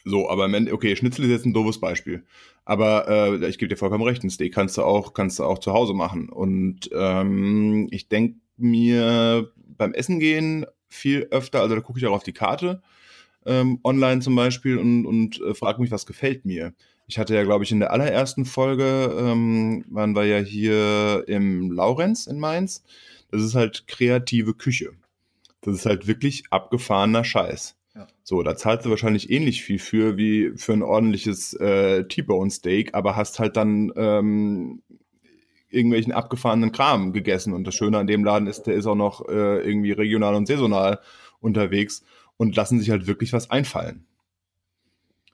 [0.08, 2.22] So, aber im Ende, okay, Schnitzel ist jetzt ein doofes Beispiel.
[2.64, 5.58] Aber äh, ich gebe dir vollkommen recht, ein Steak kannst du auch, kannst du auch
[5.58, 6.28] zu Hause machen.
[6.28, 12.14] Und ähm, ich denke mir beim Essen gehen viel öfter, also da gucke ich auch
[12.14, 12.82] auf die Karte,
[13.46, 16.72] ähm, online zum Beispiel, und, und äh, frage mich, was gefällt mir.
[17.08, 21.72] Ich hatte ja, glaube ich, in der allerersten Folge, ähm, waren wir ja hier im
[21.72, 22.84] Laurenz in Mainz.
[23.32, 24.92] Das ist halt kreative Küche.
[25.62, 27.76] Das ist halt wirklich abgefahrener Scheiß.
[27.96, 28.06] Ja.
[28.22, 32.94] So, da zahlst du wahrscheinlich ähnlich viel für wie für ein ordentliches äh, T-Bone Steak,
[32.94, 34.82] aber hast halt dann ähm,
[35.70, 37.54] irgendwelchen abgefahrenen Kram gegessen.
[37.54, 40.46] Und das Schöne an dem Laden ist, der ist auch noch äh, irgendwie regional und
[40.46, 41.00] saisonal
[41.40, 42.04] unterwegs
[42.36, 44.06] und lassen sich halt wirklich was einfallen.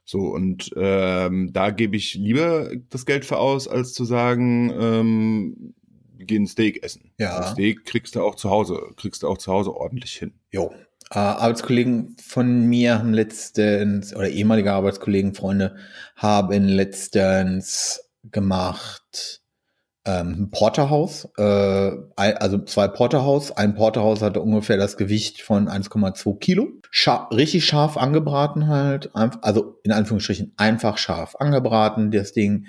[0.04, 5.74] So, und ähm, da gebe ich lieber das Geld für aus, als zu sagen, ähm,
[6.16, 7.12] wir gehen Steak essen.
[7.18, 7.38] Ja.
[7.38, 10.34] Ein Steak kriegst du auch zu Hause, kriegst du auch zu Hause ordentlich hin.
[10.50, 10.72] Jo.
[11.14, 15.76] Äh, Arbeitskollegen von mir haben letztens, oder ehemalige Arbeitskollegen, Freunde,
[16.16, 18.00] haben letztens
[18.30, 19.42] gemacht
[20.06, 23.52] ähm, ein Porterhaus, äh, also zwei Porterhaus.
[23.52, 26.68] Ein Porterhaus hatte ungefähr das Gewicht von 1,2 Kilo.
[26.90, 32.66] Scha richtig scharf angebraten halt, also in Anführungsstrichen einfach scharf angebraten, das Ding.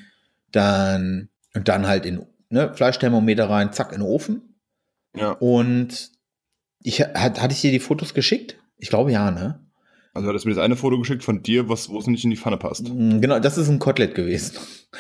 [0.52, 4.60] Dann, und dann halt in ne, Fleischthermometer rein, zack, in den Ofen.
[5.16, 5.32] Ja.
[5.32, 6.13] Und
[6.84, 8.58] ich hat, hatte ich dir die Fotos geschickt?
[8.78, 9.60] Ich glaube ja, ne?
[10.14, 12.30] Also hat es mir das eine Foto geschickt von dir, was, wo es nicht in
[12.30, 12.88] die Pfanne passt.
[12.88, 14.58] Mm, Genau, das ist ein Kotelett gewesen.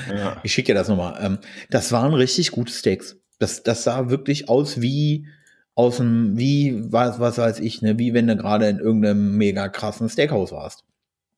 [0.09, 0.37] Ja.
[0.43, 1.19] Ich schicke dir das nochmal.
[1.21, 1.37] Ähm,
[1.69, 3.17] das waren richtig gute Steaks.
[3.37, 5.27] Das, das sah wirklich aus wie
[5.75, 9.69] aus dem, wie, was, was weiß ich, ne, wie wenn du gerade in irgendeinem mega
[9.69, 10.83] krassen Steakhouse warst.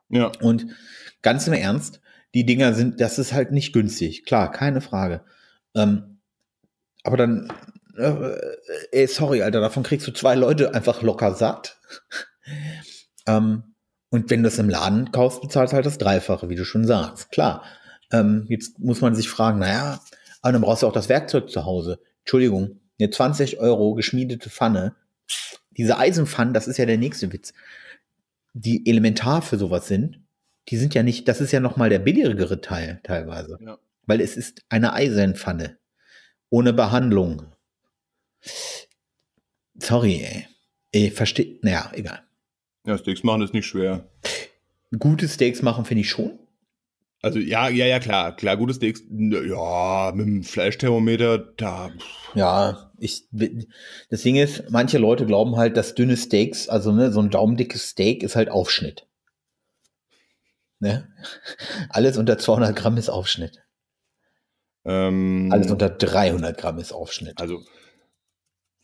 [0.10, 0.32] ja.
[0.42, 0.68] Und
[1.22, 2.02] ganz im Ernst,
[2.34, 4.26] die Dinger sind, das ist halt nicht günstig.
[4.26, 5.22] Klar, keine Frage.
[5.74, 6.20] Ähm,
[7.04, 7.52] aber dann,
[8.92, 11.80] ey, sorry, Alter, davon kriegst du zwei Leute einfach locker satt.
[13.28, 13.76] ähm,
[14.10, 16.86] und wenn du es im Laden kaufst, bezahlst du halt das Dreifache, wie du schon
[16.86, 17.32] sagst.
[17.32, 17.64] Klar.
[18.12, 20.00] Ähm, jetzt muss man sich fragen, naja,
[20.42, 22.00] aber dann brauchst du auch das Werkzeug zu Hause.
[22.20, 24.96] Entschuldigung, eine 20 Euro geschmiedete Pfanne.
[25.72, 27.54] Diese Eisenpfannen, das ist ja der nächste Witz.
[28.54, 30.22] Die elementar für sowas sind,
[30.70, 33.58] die sind ja nicht, das ist ja nochmal der billigere Teil teilweise.
[33.60, 33.78] Ja.
[34.06, 35.78] Weil es ist eine Eisenpfanne.
[36.50, 37.55] Ohne Behandlung.
[39.76, 40.48] Sorry, ey.
[40.92, 42.24] Ich verstehe, naja, egal.
[42.86, 44.08] Ja, Steaks machen ist nicht schwer.
[44.98, 46.40] Gute Steaks machen finde ich schon.
[47.22, 51.90] Also ja, ja, ja, klar, klar, gute Steaks, ja, mit dem Fleischthermometer, da,
[52.36, 53.24] Ja, ich,
[54.10, 57.90] das Ding ist, manche Leute glauben halt, dass dünne Steaks, also ne, so ein daumendickes
[57.90, 59.08] Steak ist halt Aufschnitt.
[60.80, 61.12] Ne?
[61.90, 63.64] Alles unter 200 Gramm ist Aufschnitt.
[64.86, 67.42] ähm, Alles unter 300 Gramm ist Aufschnitt.
[67.42, 67.64] also,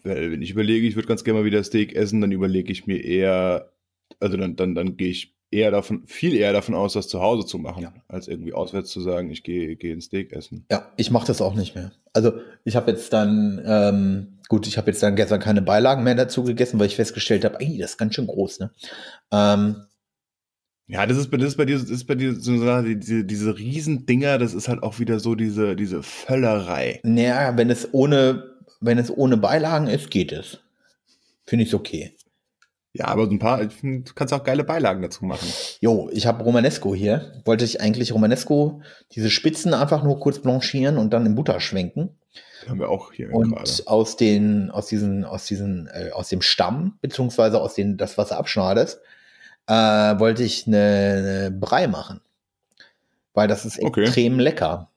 [0.04, 3.04] wenn ich überlege, ich würde ganz gerne mal wieder Steak essen, dann überlege ich mir
[3.04, 3.72] eher,
[4.20, 7.46] also dann, dann, dann gehe ich eher davon, viel eher davon aus, das zu Hause
[7.46, 7.94] zu machen, Ja.
[8.08, 10.66] als irgendwie auswärts zu sagen, ich gehe, gehe ein Steak essen.
[10.72, 11.92] Ja, ich mache das auch nicht mehr.
[12.14, 12.34] Also
[12.64, 16.44] ich habe jetzt dann, ähm, gut, ich habe jetzt dann gestern keine Beilagen mehr dazu
[16.44, 18.72] gegessen, weil ich festgestellt habe, ey, das ist ganz schön groß, ne?
[19.34, 19.76] Ähm,
[20.88, 24.38] Ja, das ist, das ist bei dir, das ist bei dir so diese, diese Riesendinger,
[24.38, 27.00] das ist halt auch wieder so diese, diese Völlerei.
[27.04, 28.51] Naja, wenn es ohne,
[28.82, 30.58] wenn es ohne Beilagen ist, geht es.
[31.46, 32.16] Finde ich okay.
[32.94, 35.48] Ja, aber so ein paar, du kannst auch geile Beilagen dazu machen.
[35.80, 37.42] Jo, ich habe Romanesco hier.
[37.46, 38.82] Wollte ich eigentlich Romanesco,
[39.14, 42.10] diese Spitzen einfach nur kurz blanchieren und dann in Butter schwenken.
[42.68, 43.70] Haben wir auch hier Und gerade.
[43.86, 48.30] aus den, aus diesen, aus diesen, äh, aus dem Stamm, beziehungsweise aus den, das, was
[48.30, 49.00] du abschneidest,
[49.68, 52.20] äh, wollte ich eine, eine Brei machen.
[53.34, 54.02] Weil das ist Okay.
[54.04, 54.91] extrem lecker.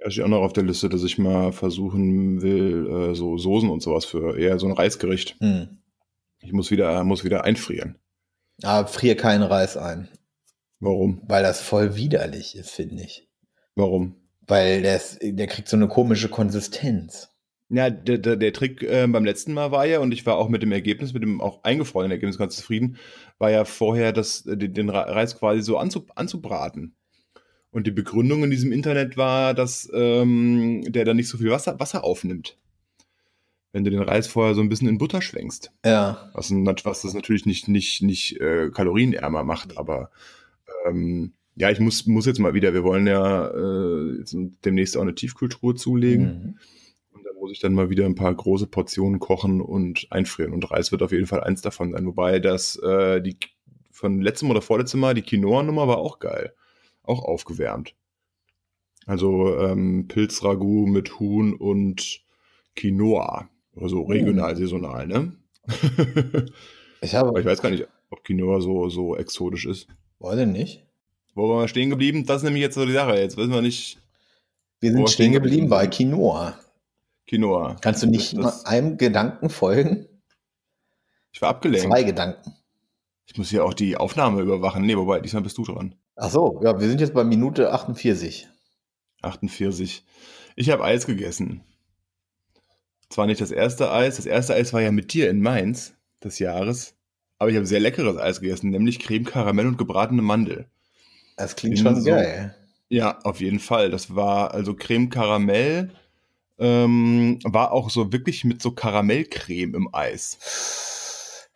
[0.00, 0.10] Ja.
[0.10, 3.82] Steht auch noch auf der Liste, dass ich mal versuchen will, äh, so Soßen und
[3.82, 5.36] sowas für eher so ein Reisgericht.
[5.40, 5.78] Hm.
[6.40, 7.98] Ich muss wieder, muss wieder einfrieren.
[8.62, 10.08] Aber frier keinen Reis ein.
[10.80, 11.22] Warum?
[11.26, 13.28] Weil das voll widerlich ist, finde ich.
[13.74, 14.16] Warum?
[14.46, 17.30] Weil der, ist, der kriegt so eine komische Konsistenz.
[17.70, 20.48] Ja, der, der, der Trick äh, beim letzten Mal war ja, und ich war auch
[20.48, 22.96] mit dem Ergebnis, mit dem auch eingefrorenen Ergebnis ganz zufrieden,
[23.38, 26.96] war ja vorher, das, äh, den, den Reis quasi so anzu, anzubraten.
[27.78, 31.78] Und die Begründung in diesem Internet war, dass ähm, der dann nicht so viel Wasser,
[31.78, 32.58] Wasser aufnimmt.
[33.70, 35.70] Wenn du den Reis vorher so ein bisschen in Butter schwenkst.
[35.84, 36.28] Ja.
[36.34, 40.10] Was, was das natürlich nicht, nicht, nicht äh, kalorienärmer macht, aber
[40.88, 44.24] ähm, ja, ich muss, muss jetzt mal wieder, wir wollen ja äh,
[44.64, 46.24] demnächst auch eine Tiefkultur zulegen.
[46.24, 46.58] Mhm.
[47.12, 50.52] Und da muss ich dann mal wieder ein paar große Portionen kochen und einfrieren.
[50.52, 52.06] Und Reis wird auf jeden Fall eins davon sein.
[52.06, 53.36] Wobei das äh, die
[53.92, 56.54] von letztem oder vorletztem Mal, die Quinoa-Nummer war auch geil.
[57.08, 57.94] Auch aufgewärmt.
[59.06, 62.20] Also ähm, Pilzragout mit Huhn und
[62.76, 63.48] Quinoa.
[63.80, 65.32] Also regional, saisonal, ne?
[67.00, 69.86] Ich habe, Aber ich weiß gar nicht, ob Quinoa so, so exotisch ist.
[70.18, 70.84] weiß ich nicht.
[71.34, 72.26] Wo waren wir stehen geblieben?
[72.26, 73.14] Das ist nämlich jetzt so die Sache.
[73.16, 74.00] Jetzt wissen wir nicht
[74.80, 75.86] Wir sind stehen geblieben bei.
[75.86, 76.58] Quinoa.
[77.28, 77.76] Quinoa.
[77.80, 80.06] Kannst du nicht Das- einem Gedanken folgen?
[81.30, 81.86] Ich war abgelenkt.
[81.86, 82.52] Zwei Gedanken.
[83.26, 84.84] Ich muss hier auch die Aufnahme überwachen.
[84.84, 85.94] Nee, wobei, diesmal bist du dran.
[86.20, 88.48] Ach so, ja, wir sind jetzt bei Minute 48.
[89.22, 90.04] 48.
[90.56, 91.62] Ich habe Eis gegessen.
[93.08, 94.16] Zwar nicht das erste Eis.
[94.16, 96.96] Das erste Eis war ja mit dir in Mainz des Jahres.
[97.38, 100.66] Aber ich habe sehr leckeres Eis gegessen, nämlich Creme, Karamell und gebratene Mandel.
[101.36, 102.54] Das klingt Bin schon so- geil.
[102.88, 103.90] Ja, auf jeden Fall.
[103.90, 105.92] Das war also Creme Karamell.
[106.58, 111.48] Ähm, war auch so wirklich mit so Karamellcreme im Eis.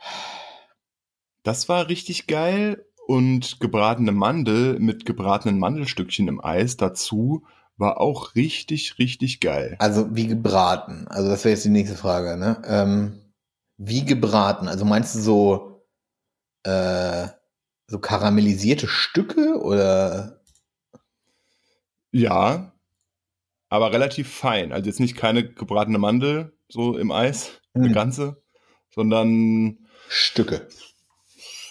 [1.42, 2.86] Das war richtig geil.
[3.06, 7.44] Und gebratene Mandel mit gebratenen Mandelstückchen im Eis dazu
[7.76, 9.76] war auch richtig, richtig geil.
[9.78, 11.06] Also wie gebraten.
[11.08, 12.36] Also das wäre jetzt die nächste Frage.
[12.36, 12.62] Ne?
[12.66, 13.32] Ähm,
[13.76, 14.68] wie gebraten?
[14.68, 15.86] Also meinst du so,
[16.62, 17.26] äh,
[17.88, 20.40] so karamellisierte Stücke oder?
[22.12, 22.72] Ja,
[23.68, 24.72] aber relativ fein.
[24.72, 27.94] Also jetzt nicht keine gebratene Mandel so im Eis, eine Hm.
[27.94, 28.42] ganze,
[28.90, 29.78] sondern
[30.08, 30.68] Stücke.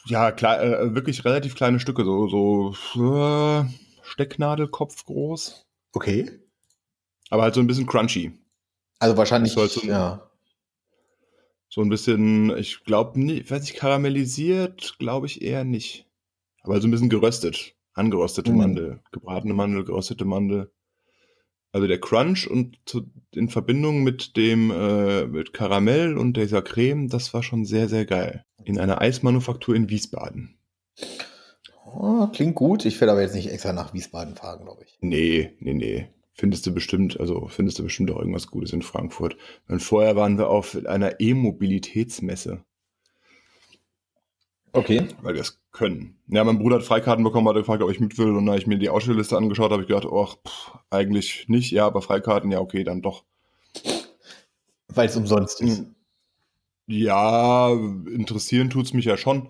[0.06, 2.74] Ja, klar, äh, wirklich relativ kleine Stücke, so, so
[3.16, 3.66] äh,
[4.04, 6.30] Stecknadelkopf groß, Okay.
[7.30, 8.32] aber halt so ein bisschen crunchy.
[9.00, 10.28] Also wahrscheinlich, soll so- ja.
[11.70, 16.06] So ein bisschen, ich glaube, nie, weiß ich, karamellisiert, glaube ich eher nicht.
[16.64, 18.58] Aber so ein bisschen geröstet, angeröstete Mhm.
[18.58, 20.70] Mandel, gebratene Mandel, geröstete Mandel.
[21.74, 27.08] Also der Crunch und zu, in Verbindung mit dem äh, mit Karamell und dieser Creme,
[27.08, 28.44] das war schon sehr, sehr geil.
[28.64, 30.58] In einer Eismanufaktur in Wiesbaden.
[31.86, 32.86] Oh, klingt gut.
[32.86, 34.98] Ich werde aber jetzt nicht extra nach Wiesbaden fahren, glaube ich.
[35.02, 36.08] Nee, nee, nee.
[36.34, 39.38] Findest du bestimmt, also findest du bestimmt auch irgendwas Gutes in Frankfurt.
[39.68, 42.64] Und vorher waren wir auf einer E-Mobilitätsmesse.
[44.74, 45.08] Okay.
[45.22, 46.18] weil wir es können.
[46.28, 48.36] Ja, mein Bruder hat Freikarten bekommen, hat gefragt, ob ich mit will.
[48.36, 51.72] Und da ich mir die Ausstellliste angeschaut habe, ich gedacht, ach, pff, eigentlich nicht.
[51.72, 53.24] Ja, aber Freikarten, ja, okay, dann doch.
[54.88, 55.86] Weil es umsonst ist.
[56.88, 59.50] Ja, interessieren tut's mich ja schon.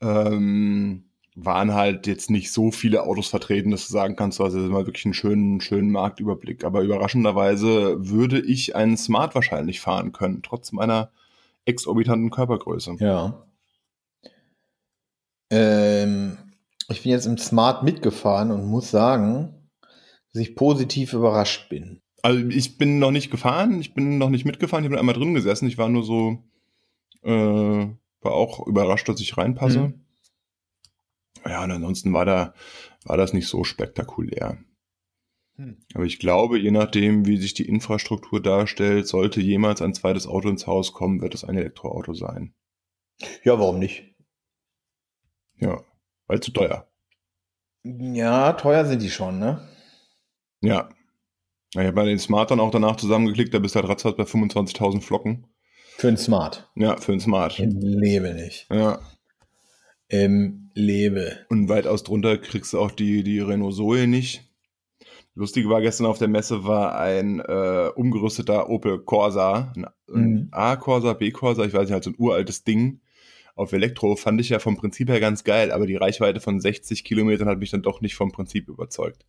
[0.00, 1.04] Ähm,
[1.36, 4.70] waren halt jetzt nicht so viele Autos vertreten, dass du sagen kannst, du hast jetzt
[4.70, 6.64] mal wirklich einen schönen, schönen Marktüberblick.
[6.64, 11.10] Aber überraschenderweise würde ich einen Smart wahrscheinlich fahren können, trotz meiner
[11.64, 12.96] exorbitanten Körpergröße.
[13.00, 13.44] Ja.
[15.50, 16.38] Ähm,
[16.88, 19.70] ich bin jetzt im Smart mitgefahren und muss sagen,
[20.32, 22.02] dass ich positiv überrascht bin.
[22.22, 25.34] Also ich bin noch nicht gefahren, ich bin noch nicht mitgefahren, ich bin einmal drin
[25.34, 26.42] gesessen, ich war nur so,
[27.22, 27.30] äh,
[28.20, 29.80] war auch überrascht, dass ich reinpasse.
[29.80, 30.04] Mhm.
[31.46, 32.54] Ja, und ansonsten war da,
[33.04, 34.58] war das nicht so spektakulär.
[35.56, 35.76] Hm.
[35.94, 40.48] Aber ich glaube, je nachdem, wie sich die Infrastruktur darstellt, sollte jemals ein zweites Auto
[40.48, 42.54] ins Haus kommen, wird es ein Elektroauto sein.
[43.44, 44.13] Ja, warum nicht?
[45.58, 45.80] Ja,
[46.26, 46.86] weil zu teuer.
[47.84, 49.66] Ja, teuer sind die schon, ne?
[50.60, 50.88] Ja.
[51.72, 54.22] Ich habe mal den Smart dann auch danach zusammengeklickt, da bist du halt ratzfatz bei
[54.22, 55.46] 25.000 Flocken.
[55.96, 56.70] Für ein Smart.
[56.76, 57.58] Ja, für einen Smart.
[57.58, 58.68] Ich lebe nicht.
[58.70, 59.00] Ja,
[60.08, 61.46] im Lebe.
[61.48, 64.50] Und weitaus drunter kriegst du auch die, die Renault Zoe nicht.
[65.34, 70.48] Lustige war gestern auf der Messe war ein äh, umgerüsteter Opel Corsa, ein, ein Mhm.
[70.52, 73.00] A Corsa, B Corsa, ich weiß nicht, halt so ein uraltes Ding.
[73.56, 77.04] Auf Elektro fand ich ja vom Prinzip her ganz geil, aber die Reichweite von 60
[77.04, 79.24] Kilometern hat mich dann doch nicht vom Prinzip überzeugt.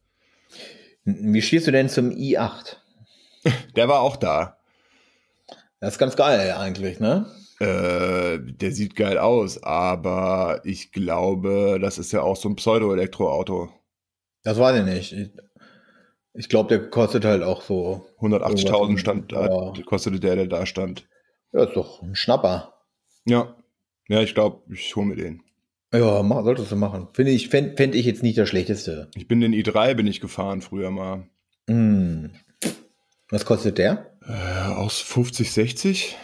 [1.04, 2.78] Wie stehst du denn zum i8?
[3.76, 4.58] Der war auch da.
[5.80, 7.28] Das ist ganz geil eigentlich, ne?
[7.60, 13.70] Äh, der sieht geil aus, aber ich glaube, das ist ja auch so ein Pseudo-Elektroauto.
[14.44, 15.14] Das weiß ich nicht.
[15.14, 15.32] Ich,
[16.34, 18.08] ich glaube, der kostet halt auch so.
[18.20, 21.08] 180.000 Irgendwas stand, äh, kostete der, der da stand.
[21.54, 22.74] Ja, ist doch ein Schnapper.
[23.26, 23.56] Ja.
[24.08, 25.42] Ja, ich glaube, ich hole mir den.
[25.94, 27.08] Ja, mach, solltest du machen.
[27.14, 29.10] Finde ich, fände fänd ich jetzt nicht das Schlechteste.
[29.16, 31.28] Ich bin den i3 bin ich gefahren früher mal.
[31.70, 32.32] Hm.
[33.30, 34.12] Was kostet der?
[34.28, 36.18] Äh, aus 50, 60?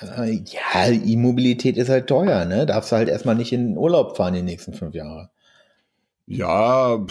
[0.00, 2.66] Äh, Ja, E-Mobilität ist halt teuer, ne?
[2.66, 5.30] Darfst du halt erstmal nicht in den Urlaub fahren die nächsten fünf Jahre.
[6.26, 7.04] Ja,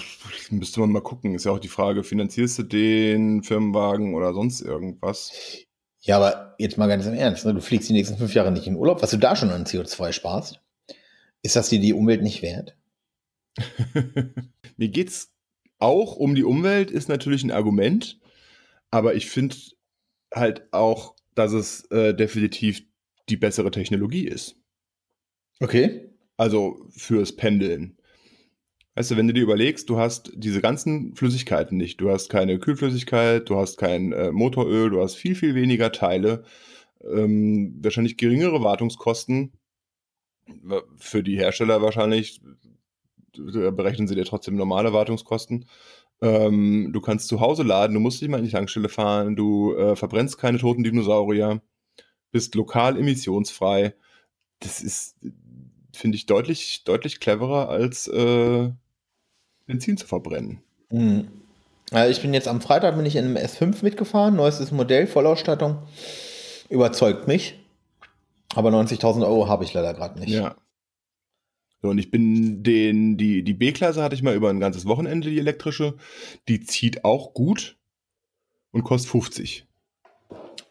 [0.51, 1.33] müsste man mal gucken.
[1.35, 5.31] Ist ja auch die Frage, finanzierst du den Firmenwagen oder sonst irgendwas?
[6.07, 7.53] Ja, aber jetzt mal ganz im Ernst, ne?
[7.53, 10.13] du fliegst die nächsten fünf Jahre nicht in Urlaub, was du da schon an CO2
[10.13, 10.61] sparst.
[11.43, 12.77] Ist das dir die Umwelt nicht wert?
[14.77, 15.33] Mir geht's
[15.79, 18.19] auch um die Umwelt, ist natürlich ein Argument,
[18.89, 19.57] aber ich finde
[20.33, 22.83] halt auch, dass es äh, definitiv
[23.27, 24.55] die bessere Technologie ist.
[25.59, 26.09] Okay.
[26.37, 27.96] Also fürs Pendeln.
[28.97, 32.01] Weißt du, wenn du dir überlegst, du hast diese ganzen Flüssigkeiten nicht.
[32.01, 36.43] Du hast keine Kühlflüssigkeit, du hast kein äh, Motoröl, du hast viel, viel weniger Teile,
[37.07, 39.53] ähm, wahrscheinlich geringere Wartungskosten.
[40.95, 42.41] Für die Hersteller wahrscheinlich
[43.37, 45.69] da berechnen sie dir trotzdem normale Wartungskosten.
[46.21, 49.75] Ähm, du kannst zu Hause laden, du musst nicht mal in die Tankstelle fahren, du
[49.75, 51.61] äh, verbrennst keine toten Dinosaurier,
[52.31, 53.93] bist lokal emissionsfrei.
[54.59, 55.17] Das ist,
[55.93, 58.71] finde ich, deutlich, deutlich cleverer als äh,
[59.67, 60.61] Benzin zu verbrennen.
[60.89, 61.27] Mhm.
[61.91, 65.77] Also ich bin jetzt am Freitag bin ich in einem S5 mitgefahren, neuestes Modell, Vollausstattung.
[66.69, 67.59] Überzeugt mich.
[68.55, 70.31] Aber 90.000 Euro habe ich leider gerade nicht.
[70.31, 70.55] Ja.
[71.81, 75.29] So, und ich bin den, die, die B-Klasse hatte ich mal über ein ganzes Wochenende,
[75.29, 75.95] die elektrische.
[76.47, 77.77] Die zieht auch gut
[78.71, 79.65] und kostet 50.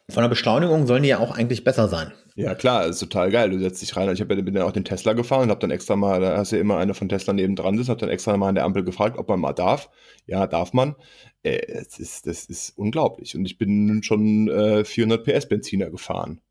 [0.09, 2.13] Von der Beschleunigung sollen die ja auch eigentlich besser sein.
[2.39, 3.49] Ja, klar, ist total geil.
[3.49, 4.11] Du setzt dich rein.
[4.12, 6.57] Ich bin ja auch den Tesla gefahren und habe dann extra mal, da hast du
[6.57, 9.16] ja immer eine von Tesla nebendran sitzt, habe dann extra mal an der Ampel gefragt,
[9.18, 9.89] ob man mal darf.
[10.26, 10.97] Ja, darf man.
[11.43, 13.34] Äh, das, ist, das ist unglaublich.
[13.34, 16.43] Und ich bin schon äh, 400 PS Benziner gefahren.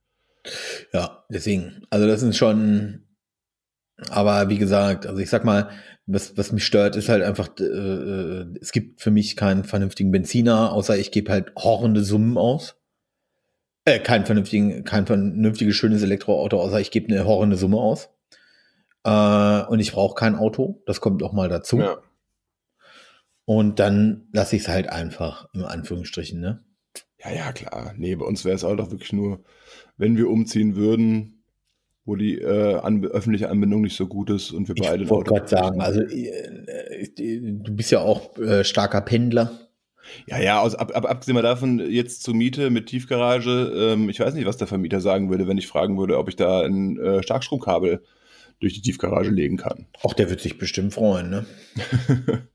[0.92, 1.84] Ja, deswegen.
[1.92, 3.04] Also das ist schon.
[4.10, 5.70] Aber wie gesagt, also ich sag mal,
[6.08, 10.12] was, was mich stört, ist halt einfach, äh, äh, es gibt für mich keinen vernünftigen
[10.12, 12.76] Benziner, außer ich gebe halt horrende Summen aus.
[13.86, 18.10] Äh, kein vernünftigen, kein vernünftiges, schönes Elektroauto, außer ich gebe eine horrende Summe aus.
[19.04, 21.80] Äh, und ich brauche kein Auto, das kommt auch mal dazu.
[21.80, 21.98] Ja.
[23.46, 26.64] Und dann lasse ich es halt einfach, im Anführungsstrichen, ne?
[27.24, 27.94] Ja, ja, klar.
[27.96, 29.44] Nee, bei uns wäre es halt auch wirklich nur,
[29.98, 31.44] wenn wir umziehen würden,
[32.06, 35.32] wo die äh, Anb öffentliche Anbindung nicht so gut ist und wir beide Ich wollte
[35.32, 39.65] gerade sagen, also äh, äh, du bist ja auch äh, starker Pendler.
[40.28, 44.34] Ja, ja, aus, ab, ab, abgesehen davon, jetzt zur Miete mit Tiefgarage, ähm, ich weiß
[44.34, 47.24] nicht, was der Vermieter sagen würde, wenn ich fragen würde, ob ich da ein äh,
[47.24, 48.04] Starkstromkabel
[48.60, 49.88] durch die Tiefgarage legen kann.
[50.02, 51.46] Auch der wird sich bestimmt freuen, ne?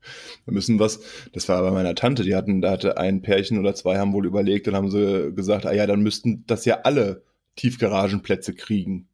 [0.45, 1.01] Wir müssen was,
[1.33, 4.25] das war bei meiner Tante, die hatten, da hatte ein Pärchen oder zwei haben wohl
[4.25, 7.23] überlegt und haben sie gesagt, ah ja, dann müssten das ja alle
[7.55, 9.07] Tiefgaragenplätze kriegen.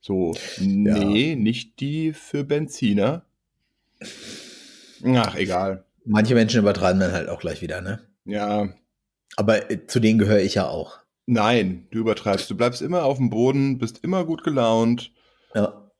[0.00, 3.24] So, nee, nicht die für Benziner.
[5.04, 5.84] Ach, egal.
[6.04, 8.00] Manche Menschen übertreiben dann halt auch gleich wieder, ne?
[8.24, 8.68] Ja,
[9.36, 10.98] Aber äh, zu denen gehöre ich ja auch.
[11.26, 12.50] nein, du übertreibst.
[12.50, 15.12] Du bleibst immer auf dem Boden, bist immer gut gelaunt.
[15.54, 15.90] Ja.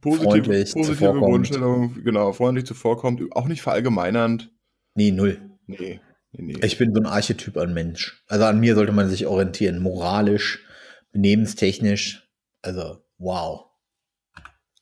[0.00, 1.12] Positive, Freundlich, positive.
[1.12, 4.52] Grundstellung, genau, freundlich zuvorkommt, auch nicht verallgemeinernd.
[4.94, 5.40] Nee, null.
[5.66, 6.00] Nee,
[6.30, 6.56] nee, nee.
[6.64, 8.22] Ich bin so ein Archetyp an Mensch.
[8.28, 9.82] Also an mir sollte man sich orientieren.
[9.82, 10.64] Moralisch,
[11.10, 12.28] benehmenstechnisch.
[12.62, 13.64] Also, wow.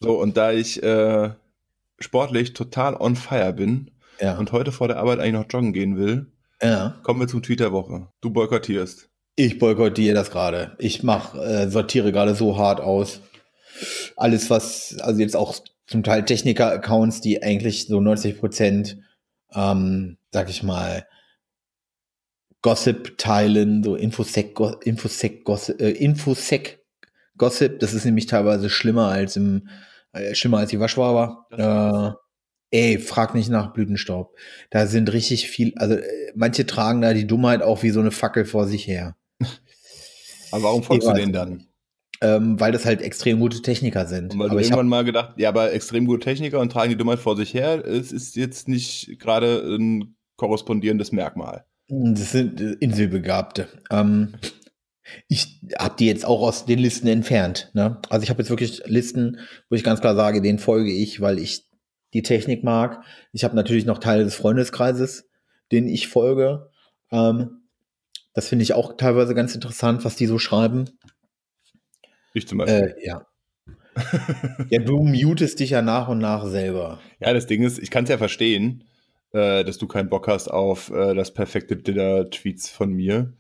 [0.01, 1.31] So, und da ich äh,
[1.99, 3.91] sportlich total on fire bin
[4.21, 4.39] Ja.
[4.39, 6.99] und heute vor der Arbeit eigentlich noch joggen gehen will, ja.
[7.03, 8.09] kommen wir zum Tweet der Woche.
[8.21, 9.09] Du boykottierst.
[9.37, 10.77] Ich boykottiere das gerade.
[10.79, 13.21] Ich mach, äh, sortiere gerade so hart aus.
[14.17, 15.57] Alles, was, also jetzt auch
[15.87, 18.99] zum Teil Techniker-Accounts, die eigentlich so 90 Prozent,
[19.55, 21.07] ähm, sag ich mal,
[22.62, 26.81] Gossip teilen, so Infosec, Infosec, Gossip, äh, Infosec
[27.37, 27.79] Gossip.
[27.79, 29.69] Das ist nämlich teilweise schlimmer als im,
[30.12, 31.47] äh, schlimmer als die Waschwaber.
[31.51, 32.17] Äh,
[32.71, 34.37] ey, frag nicht nach Blütenstaub.
[34.71, 38.11] Da sind richtig viel, also äh, manche tragen da die Dummheit auch wie so eine
[38.11, 39.17] Fackel vor sich her.
[40.51, 41.67] Aber warum folgst du denen dann?
[42.21, 44.33] ähm, weil das halt extrem gute Techniker sind.
[44.33, 46.97] Und weil aber du irgendwann mal gedacht, ja, aber extrem gute Techniker und tragen die
[46.97, 51.64] Dummheit vor sich her, es ist jetzt nicht gerade ein korrespondierendes Merkmal.
[51.89, 53.69] das sind äh, Inselbegabte.
[53.91, 54.35] Ähm,
[55.29, 57.71] ich habe die jetzt auch aus den Listen entfernt.
[57.75, 58.01] Ne?
[58.11, 59.39] Also ich habe jetzt wirklich Listen,
[59.69, 61.66] wo ich ganz klar sage, denen folge ich, weil ich
[62.15, 63.03] die Technik mag.
[63.33, 65.29] Ich habe natürlich noch Teile des Freundeskreises,
[65.73, 66.71] denen ich folge.
[67.11, 67.63] Ähm,
[68.35, 70.91] das finde ich auch teilweise ganz interessant, was die so schreiben.
[72.35, 72.95] Ich zum Beispiel.
[72.99, 73.27] Äh, ja.
[74.71, 77.01] ja, du mutest dich ja nach und nach selber.
[77.19, 78.85] Ja, das Ding ist, ich kann es ja verstehen,
[79.33, 83.33] äh, dass du keinen Bock hast auf äh, das perfekte Dinner-Tweets von mir.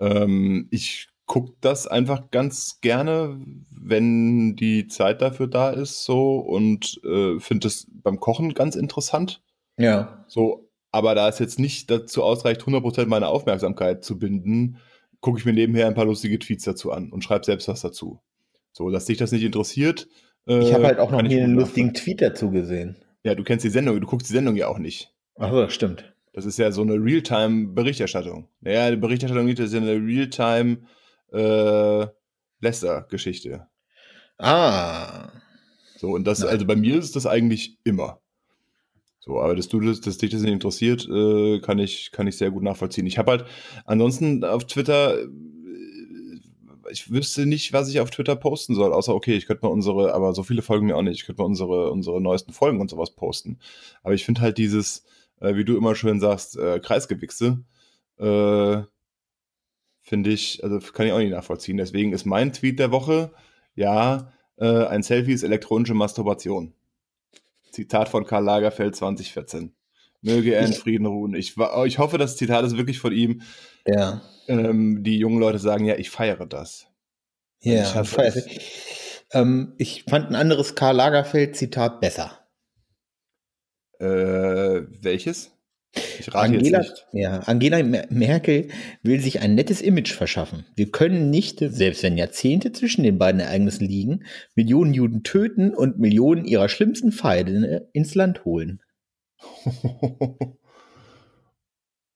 [0.00, 7.00] Ähm, ich gucke das einfach ganz gerne, wenn die Zeit dafür da ist, so und
[7.04, 9.40] äh, finde es beim Kochen ganz interessant.
[9.78, 10.26] Ja.
[10.28, 14.76] So, aber da es jetzt nicht dazu ausreicht, 100% meiner Aufmerksamkeit zu binden,
[15.22, 18.20] gucke ich mir nebenher ein paar lustige Tweets dazu an und schreibe selbst was dazu.
[18.72, 20.08] So, dass dich das nicht interessiert.
[20.44, 22.18] Ich äh, habe halt auch noch ich nie einen lustigen nachvollziehen.
[22.18, 22.96] Tweet dazu gesehen.
[23.24, 25.14] Ja, du kennst die Sendung, du guckst die Sendung ja auch nicht.
[25.38, 26.14] Ach so, stimmt.
[26.34, 28.48] Das ist ja so eine Realtime-Berichterstattung.
[28.60, 30.80] Naja, die Berichterstattung nicht, das ist ja eine Realtime
[31.32, 32.06] äh,
[32.60, 33.66] Lester-Geschichte.
[34.38, 35.30] Ah.
[35.98, 36.48] So, und das, Nein.
[36.50, 38.20] also bei mir ist das eigentlich immer.
[39.20, 42.36] So, aber dass du das, dass dich das nicht interessiert, äh, kann ich, kann ich
[42.36, 43.06] sehr gut nachvollziehen.
[43.06, 43.44] Ich habe halt
[43.84, 45.28] ansonsten auf Twitter, äh,
[46.90, 50.12] ich wüsste nicht, was ich auf Twitter posten soll, außer okay, ich könnte mal unsere,
[50.12, 52.90] aber so viele folgen mir auch nicht, ich könnte mal unsere, unsere neuesten Folgen und
[52.90, 53.60] sowas posten.
[54.02, 55.04] Aber ich finde halt dieses,
[55.40, 57.62] äh, wie du immer schön sagst, äh, Kreisgewichse,
[58.18, 58.82] äh,
[60.02, 61.76] finde ich, also kann ich auch nicht nachvollziehen.
[61.78, 63.32] Deswegen ist mein Tweet der Woche,
[63.74, 66.74] ja, äh, ein Selfie ist elektronische Masturbation.
[67.70, 69.74] Zitat von Karl Lagerfeld 2014.
[70.20, 71.34] Möge er in Frieden ruhen.
[71.34, 73.42] Ich, wa- ich hoffe, das Zitat ist wirklich von ihm.
[73.86, 74.20] Ja.
[74.46, 76.86] Ähm, die jungen Leute sagen, ja, ich feiere das.
[77.60, 78.46] Ja, Ich es.
[79.32, 82.38] Ähm, ich fand ein anderes Karl Lagerfeld-Zitat besser.
[83.98, 85.52] Äh, welches?
[86.32, 88.68] Angela, ja, Angela Mer- Merkel
[89.02, 90.64] will sich ein nettes Image verschaffen.
[90.76, 95.98] Wir können nicht, selbst wenn Jahrzehnte zwischen den beiden Ereignissen liegen, Millionen Juden töten und
[95.98, 98.80] Millionen ihrer schlimmsten Feinde ins Land holen.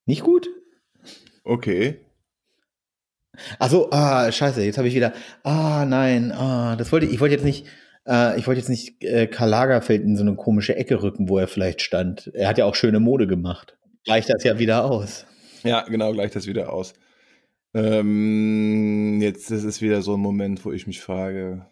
[0.06, 0.48] Nicht gut?
[1.44, 2.00] okay.
[3.58, 5.12] Achso, ah, scheiße, jetzt habe ich wieder.
[5.42, 7.66] Ah, nein, ah, das wollte ich, ich wollte jetzt nicht,
[8.06, 11.36] äh, ich wollte jetzt nicht äh, Karl Lagerfeld in so eine komische Ecke rücken, wo
[11.38, 12.30] er vielleicht stand.
[12.34, 13.76] Er hat ja auch schöne Mode gemacht.
[14.06, 15.26] Gleicht das ja wieder aus.
[15.62, 16.94] Ja, genau, gleich das wieder aus.
[17.74, 21.66] Ähm, jetzt das ist wieder so ein Moment, wo ich mich frage,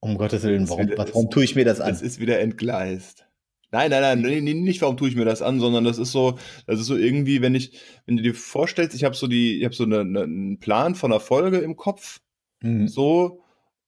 [0.00, 1.88] Um Gottes Willen, warum, was, warum tue ich mir das an?
[1.88, 3.26] das ist wieder entgleist.
[3.72, 6.12] Nein, nein, nein, nee, nee, nicht warum tue ich mir das an, sondern das ist
[6.12, 9.58] so, das ist so irgendwie, wenn ich, wenn du dir vorstellst, ich habe so die,
[9.58, 12.20] ich habe so eine, eine, einen Plan von einer Folge im Kopf,
[12.62, 12.88] Mhm.
[12.88, 13.42] so,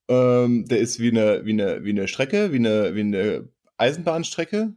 [0.07, 4.73] ähm, der ist wie eine, wie eine, wie eine Strecke, wie eine, wie eine Eisenbahnstrecke,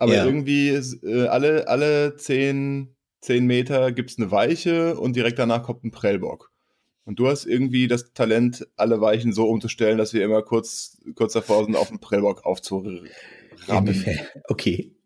[0.00, 0.24] aber Ja.
[0.24, 5.84] irgendwie ist, äh, alle, alle zehn, zehn Meter gibt's eine Weiche und direkt danach kommt
[5.84, 6.50] ein Prellbock.
[7.04, 11.32] Und du hast irgendwie das Talent, alle Weichen so umzustellen, dass wir immer kurz, kurz
[11.32, 13.08] davor sind, auf den Prellbock aufzurammen.
[13.68, 14.26] Ungefähr.
[14.48, 14.96] Okay.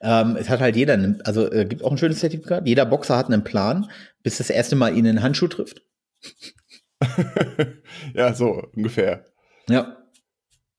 [0.00, 2.66] Ähm, es hat halt jeder, einen- also äh, gibt auch ein schönes Zertifikat.
[2.68, 3.90] Jeder Boxer hat einen Plan,
[4.22, 5.82] bis das erste Mal ihn in den Handschuh trifft.
[8.14, 9.24] ja, so ungefähr.
[9.68, 9.96] Ja.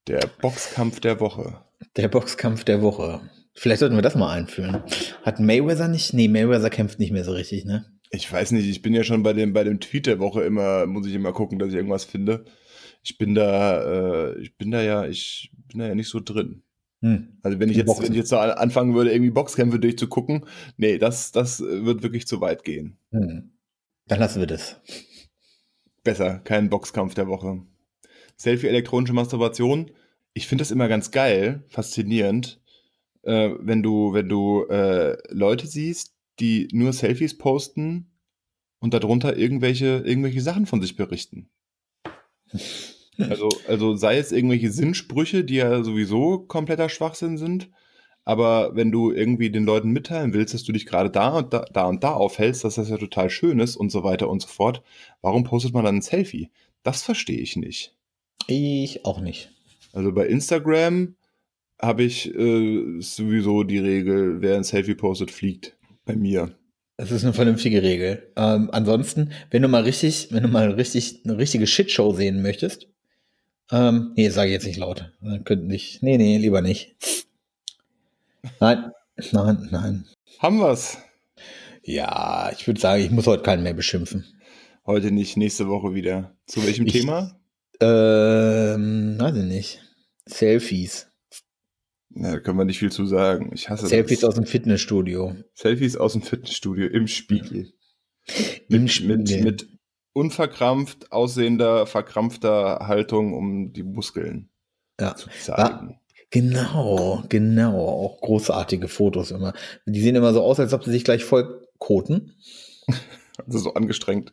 [0.07, 1.64] Der Boxkampf der Woche.
[1.97, 3.21] Der Boxkampf der Woche.
[3.53, 4.83] Vielleicht sollten wir das mal einführen.
[5.23, 6.13] Hat Mayweather nicht?
[6.13, 7.85] Nee, Mayweather kämpft nicht mehr so richtig, ne?
[8.11, 10.85] Ich weiß nicht, ich bin ja schon bei dem, bei dem Tweet der Woche immer,
[10.85, 12.45] muss ich immer gucken, dass ich irgendwas finde.
[13.01, 16.63] Ich bin da, äh, ich bin da ja, ich bin da ja nicht so drin.
[17.01, 17.37] Hm.
[17.43, 18.05] Also wenn ich jetzt, Boxen.
[18.05, 20.45] wenn ich jetzt anfangen würde, irgendwie Boxkämpfe durchzugucken,
[20.77, 22.97] nee, das, das wird wirklich zu weit gehen.
[23.11, 23.51] Hm.
[24.07, 24.81] Dann lassen wir das.
[26.03, 27.61] Besser, kein Boxkampf der Woche.
[28.37, 29.91] Selfie elektronische Masturbation.
[30.37, 32.59] Ich finde das immer ganz geil, faszinierend,
[33.23, 38.11] äh, wenn du, wenn du äh, Leute siehst, die nur Selfies posten
[38.79, 41.49] und darunter irgendwelche, irgendwelche Sachen von sich berichten.
[43.17, 47.69] Also, also sei es irgendwelche Sinnsprüche, die ja sowieso kompletter Schwachsinn sind,
[48.25, 51.63] aber wenn du irgendwie den Leuten mitteilen willst, dass du dich gerade da und da,
[51.71, 54.49] da und da aufhältst, dass das ja total schön ist und so weiter und so
[54.49, 54.83] fort,
[55.21, 56.51] warum postet man dann ein Selfie?
[56.83, 57.95] Das verstehe ich nicht.
[58.47, 59.54] Ich auch nicht.
[59.95, 61.15] Also bei Instagram
[61.81, 65.77] habe ich äh, sowieso die Regel, wer ein Selfie postet, fliegt.
[66.05, 66.55] Bei mir.
[66.97, 68.31] Das ist eine vernünftige Regel.
[68.35, 72.87] Ähm, ansonsten, wenn du mal richtig, wenn du mal richtig eine richtige Shitshow sehen möchtest,
[73.71, 75.11] ähm, nee, sage ich jetzt nicht laut.
[75.21, 76.03] Dann könnten nicht.
[76.03, 76.95] Nee, nee, lieber nicht.
[78.59, 78.91] Nein,
[79.31, 80.05] nein, nein.
[80.39, 80.97] Haben wir's.
[81.83, 84.25] Ja, ich würde sagen, ich muss heute keinen mehr beschimpfen.
[84.85, 86.35] Heute nicht, nächste Woche wieder.
[86.45, 87.39] Zu welchem Ich- Thema?
[87.81, 89.81] Ähm, weiß ich nicht.
[90.25, 91.07] Selfies.
[92.09, 93.51] Na, da können wir nicht viel zu sagen.
[93.53, 94.29] Ich hasse Selfies das.
[94.29, 95.35] aus dem Fitnessstudio.
[95.53, 97.71] Selfies aus dem Fitnessstudio im Spiegel.
[98.69, 99.43] Im Mit, mit, Spiegel.
[99.43, 99.67] mit
[100.13, 104.49] unverkrampft aussehender, verkrampfter Haltung, um die Muskeln
[104.99, 105.15] Ja.
[105.15, 105.99] zu zeigen.
[106.31, 107.77] Genau, genau.
[107.87, 109.53] Auch großartige Fotos immer.
[109.85, 112.33] Die sehen immer so aus, als ob sie sich gleich voll koten.
[113.45, 114.31] Also so angestrengt.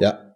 [0.00, 0.34] Ja.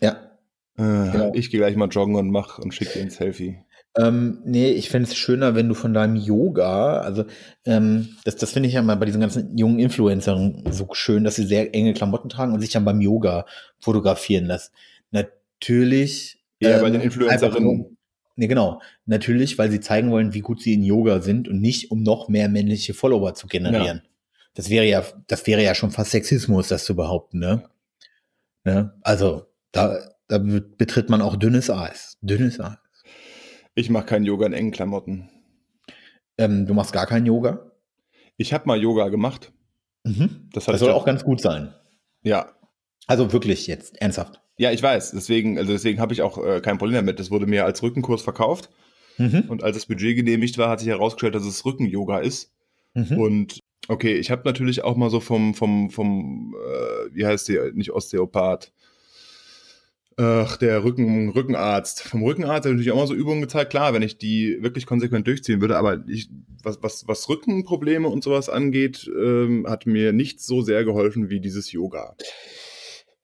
[0.00, 0.35] Ja.
[0.78, 1.32] Äh, Genau.
[1.34, 3.58] Ich gehe gleich mal joggen und mach und schicke dir ein Selfie.
[3.98, 7.24] Ähm, nee, ich fände es schöner, wenn du von deinem Yoga, also
[7.64, 11.36] ähm, das, das finde ich ja mal bei diesen ganzen jungen Influencern so schön, dass
[11.36, 13.46] sie sehr enge Klamotten tragen und sich dann beim Yoga
[13.80, 14.72] fotografieren lassen.
[15.12, 16.42] Natürlich.
[16.60, 17.44] Ja, bei ähm, den Influencerinnen.
[17.44, 17.90] einfach nur-
[18.38, 18.82] Nee, genau.
[19.06, 22.28] Natürlich, weil sie zeigen wollen, wie gut sie in Yoga sind und nicht, um noch
[22.28, 24.02] mehr männliche Follower zu generieren.
[24.52, 27.62] Das wäre ja, das wäre ja schon fast Sexismus, das zu behaupten, ne?
[28.64, 28.92] ne?
[29.00, 29.96] Also, da,
[30.28, 32.18] da betritt man auch dünnes Eis.
[32.20, 32.76] Dünnes Eis.
[33.74, 35.28] Ich mache kein Yoga in engen Klamotten.
[36.38, 37.72] Ähm, du machst gar kein Yoga?
[38.36, 39.52] Ich habe mal Yoga gemacht.
[40.04, 40.48] Mhm.
[40.52, 41.74] Das, Das soll auch ganz gut sein.
[42.22, 42.52] Ja,
[43.06, 44.40] Also wirklich jetzt, ernsthaft.
[44.58, 45.12] ja, ich weiß.
[45.12, 47.18] Deswegen, also deswegen habe ich auch äh, kein Problem damit.
[47.20, 48.70] Das wurde mir als Rückenkurs verkauft.
[49.18, 49.44] Mhm.
[49.48, 52.52] Und als das Budget genehmigt war, hat sich herausgestellt, dass es Rücken-Yoga ist.
[52.94, 53.18] Mhm.
[53.18, 57.58] Und okay, ich habe natürlich auch mal so vom, vom, vom, äh, wie heißt die,
[57.74, 58.72] nicht Osteopath,
[60.18, 62.02] Ach, der Rücken, Rückenarzt.
[62.02, 63.70] Vom Rückenarzt hat natürlich auch mal so Übungen gezeigt.
[63.70, 66.30] Klar, wenn ich die wirklich konsequent durchziehen würde, aber ich,
[66.62, 71.40] was, was, was Rückenprobleme und sowas angeht, ähm, hat mir nicht so sehr geholfen wie
[71.40, 72.16] dieses Yoga.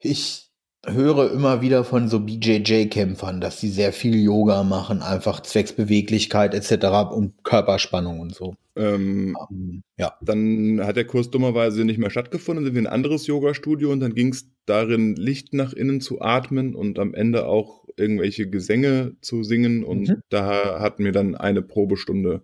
[0.01, 0.51] Ich
[0.87, 6.55] höre immer wieder von so BJJ-Kämpfern, dass sie sehr viel Yoga machen, einfach zwecks Beweglichkeit
[6.55, 7.12] etc.
[7.14, 8.55] und Körperspannung und so.
[8.74, 10.14] Ähm, Ähm, ja.
[10.22, 14.01] Dann hat der Kurs dummerweise nicht mehr stattgefunden, sind wir in ein anderes Yoga-Studio und
[14.01, 19.14] dann ging es darin, Licht nach innen zu atmen und am Ende auch irgendwelche Gesänge
[19.20, 20.22] zu singen und Mhm.
[20.30, 22.43] da hat mir dann eine Probestunde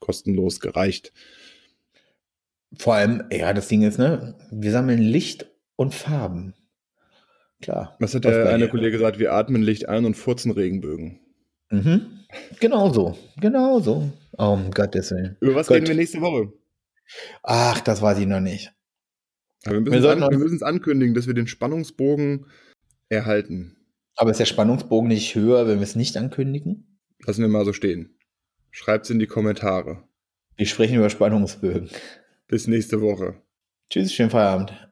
[0.00, 1.12] kostenlos gereicht.
[2.76, 6.54] Vor allem, ja, das Ding ist, ne, wir sammeln Licht und Farben.
[7.60, 7.96] Klar.
[8.00, 8.68] Was hat der eine?
[8.68, 9.18] Kollege gesagt?
[9.18, 11.20] Wir atmen Licht ein und furzen Regenbögen.
[11.70, 12.24] Mhm.
[12.58, 13.18] Genau so.
[13.40, 14.10] Genau so.
[14.38, 15.36] Oh, um Gottes Willen.
[15.40, 15.76] Über was Gut.
[15.76, 16.52] reden wir nächste Woche?
[17.42, 18.72] Ach, das weiß ich noch nicht.
[19.64, 22.46] Aber wir müssen, sollten an, es ankündigen, dass wir den Spannungsbogen
[23.08, 23.76] erhalten.
[24.16, 26.98] Aber ist der Spannungsbogen nicht höher, wenn wir es nicht ankündigen?
[27.26, 28.16] Lassen wir mal so stehen.
[28.70, 30.04] Schreibt's in die Kommentare.
[30.56, 31.90] Wir sprechen über Spannungsbögen.
[32.46, 33.42] Bis nächste Woche.
[33.90, 34.89] Tschüss, schönen Feierabend.